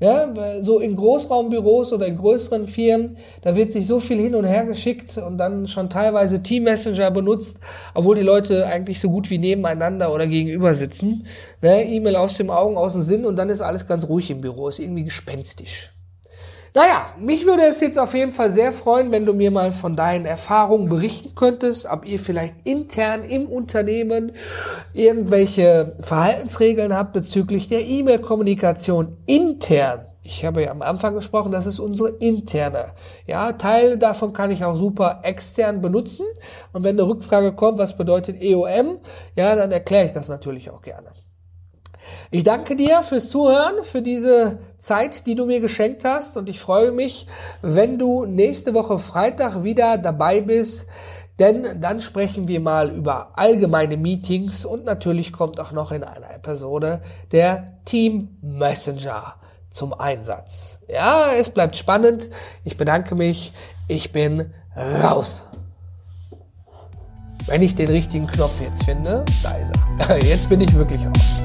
Ja, 0.00 0.32
so 0.62 0.78
in 0.78 0.96
Großraumbüros 0.96 1.92
oder 1.92 2.06
in 2.06 2.16
größeren 2.16 2.66
Firmen, 2.66 3.18
da 3.42 3.54
wird 3.54 3.70
sich 3.70 3.86
so 3.86 4.00
viel 4.00 4.18
hin 4.18 4.34
und 4.34 4.46
her 4.46 4.64
geschickt 4.64 5.18
und 5.18 5.36
dann 5.36 5.66
schon 5.66 5.90
teilweise 5.90 6.42
Team 6.42 6.62
Messenger 6.62 7.10
benutzt, 7.10 7.60
obwohl 7.92 8.16
die 8.16 8.22
Leute 8.22 8.64
eigentlich 8.64 8.98
so 8.98 9.10
gut 9.10 9.28
wie 9.28 9.36
nebeneinander 9.36 10.14
oder 10.14 10.26
gegenüber 10.26 10.72
sitzen. 10.72 11.26
Ne, 11.60 11.84
E-Mail 11.86 12.16
aus 12.16 12.34
dem 12.38 12.48
Augen, 12.48 12.78
aus 12.78 12.94
dem 12.94 13.02
Sinn 13.02 13.26
und 13.26 13.36
dann 13.36 13.50
ist 13.50 13.60
alles 13.60 13.86
ganz 13.86 14.08
ruhig 14.08 14.30
im 14.30 14.40
Büro, 14.40 14.68
ist 14.68 14.78
irgendwie 14.78 15.04
gespenstisch. 15.04 15.92
Naja, 16.72 17.06
mich 17.18 17.46
würde 17.46 17.64
es 17.64 17.80
jetzt 17.80 17.98
auf 17.98 18.14
jeden 18.14 18.30
Fall 18.30 18.52
sehr 18.52 18.70
freuen, 18.70 19.10
wenn 19.10 19.26
du 19.26 19.32
mir 19.32 19.50
mal 19.50 19.72
von 19.72 19.96
deinen 19.96 20.24
Erfahrungen 20.24 20.88
berichten 20.88 21.34
könntest, 21.34 21.86
ob 21.86 22.06
ihr 22.06 22.18
vielleicht 22.20 22.54
intern 22.64 23.24
im 23.24 23.46
Unternehmen 23.46 24.32
irgendwelche 24.94 25.96
Verhaltensregeln 26.00 26.94
habt 26.94 27.12
bezüglich 27.12 27.66
der 27.66 27.80
E-Mail-Kommunikation 27.80 29.16
intern. 29.26 30.06
Ich 30.22 30.44
habe 30.44 30.62
ja 30.62 30.70
am 30.70 30.82
Anfang 30.82 31.14
gesprochen, 31.14 31.50
das 31.50 31.66
ist 31.66 31.80
unsere 31.80 32.10
interne. 32.10 32.92
Ja, 33.26 33.52
Teile 33.52 33.98
davon 33.98 34.32
kann 34.32 34.52
ich 34.52 34.64
auch 34.64 34.76
super 34.76 35.20
extern 35.24 35.80
benutzen. 35.80 36.24
Und 36.72 36.84
wenn 36.84 36.94
eine 36.94 37.08
Rückfrage 37.08 37.52
kommt, 37.52 37.78
was 37.78 37.96
bedeutet 37.96 38.40
EOM, 38.40 38.98
ja, 39.34 39.56
dann 39.56 39.72
erkläre 39.72 40.04
ich 40.04 40.12
das 40.12 40.28
natürlich 40.28 40.70
auch 40.70 40.82
gerne. 40.82 41.10
Ich 42.30 42.44
danke 42.44 42.76
dir 42.76 43.02
fürs 43.02 43.28
Zuhören, 43.28 43.82
für 43.82 44.02
diese 44.02 44.58
Zeit, 44.78 45.26
die 45.26 45.34
du 45.34 45.46
mir 45.46 45.60
geschenkt 45.60 46.04
hast 46.04 46.36
und 46.36 46.48
ich 46.48 46.60
freue 46.60 46.92
mich, 46.92 47.26
wenn 47.62 47.98
du 47.98 48.24
nächste 48.24 48.74
Woche 48.74 48.98
Freitag 48.98 49.64
wieder 49.64 49.98
dabei 49.98 50.40
bist, 50.40 50.86
denn 51.40 51.80
dann 51.80 52.00
sprechen 52.00 52.48
wir 52.48 52.60
mal 52.60 52.90
über 52.90 53.38
allgemeine 53.38 53.96
Meetings 53.96 54.64
und 54.64 54.84
natürlich 54.84 55.32
kommt 55.32 55.58
auch 55.58 55.72
noch 55.72 55.90
in 55.90 56.04
einer 56.04 56.34
Episode 56.34 57.00
der 57.32 57.78
Team 57.84 58.36
Messenger 58.42 59.36
zum 59.70 59.94
Einsatz. 59.94 60.80
Ja, 60.88 61.32
es 61.32 61.48
bleibt 61.48 61.76
spannend. 61.76 62.28
Ich 62.64 62.76
bedanke 62.76 63.14
mich. 63.14 63.52
Ich 63.88 64.12
bin 64.12 64.52
raus. 64.76 65.46
Wenn 67.46 67.62
ich 67.62 67.74
den 67.74 67.88
richtigen 67.88 68.26
Knopf 68.26 68.60
jetzt 68.60 68.84
finde, 68.84 69.24
da 69.42 69.50
ist 69.56 69.72
er. 69.98 70.18
Jetzt 70.22 70.48
bin 70.48 70.60
ich 70.60 70.72
wirklich 70.74 71.00
raus. 71.00 71.42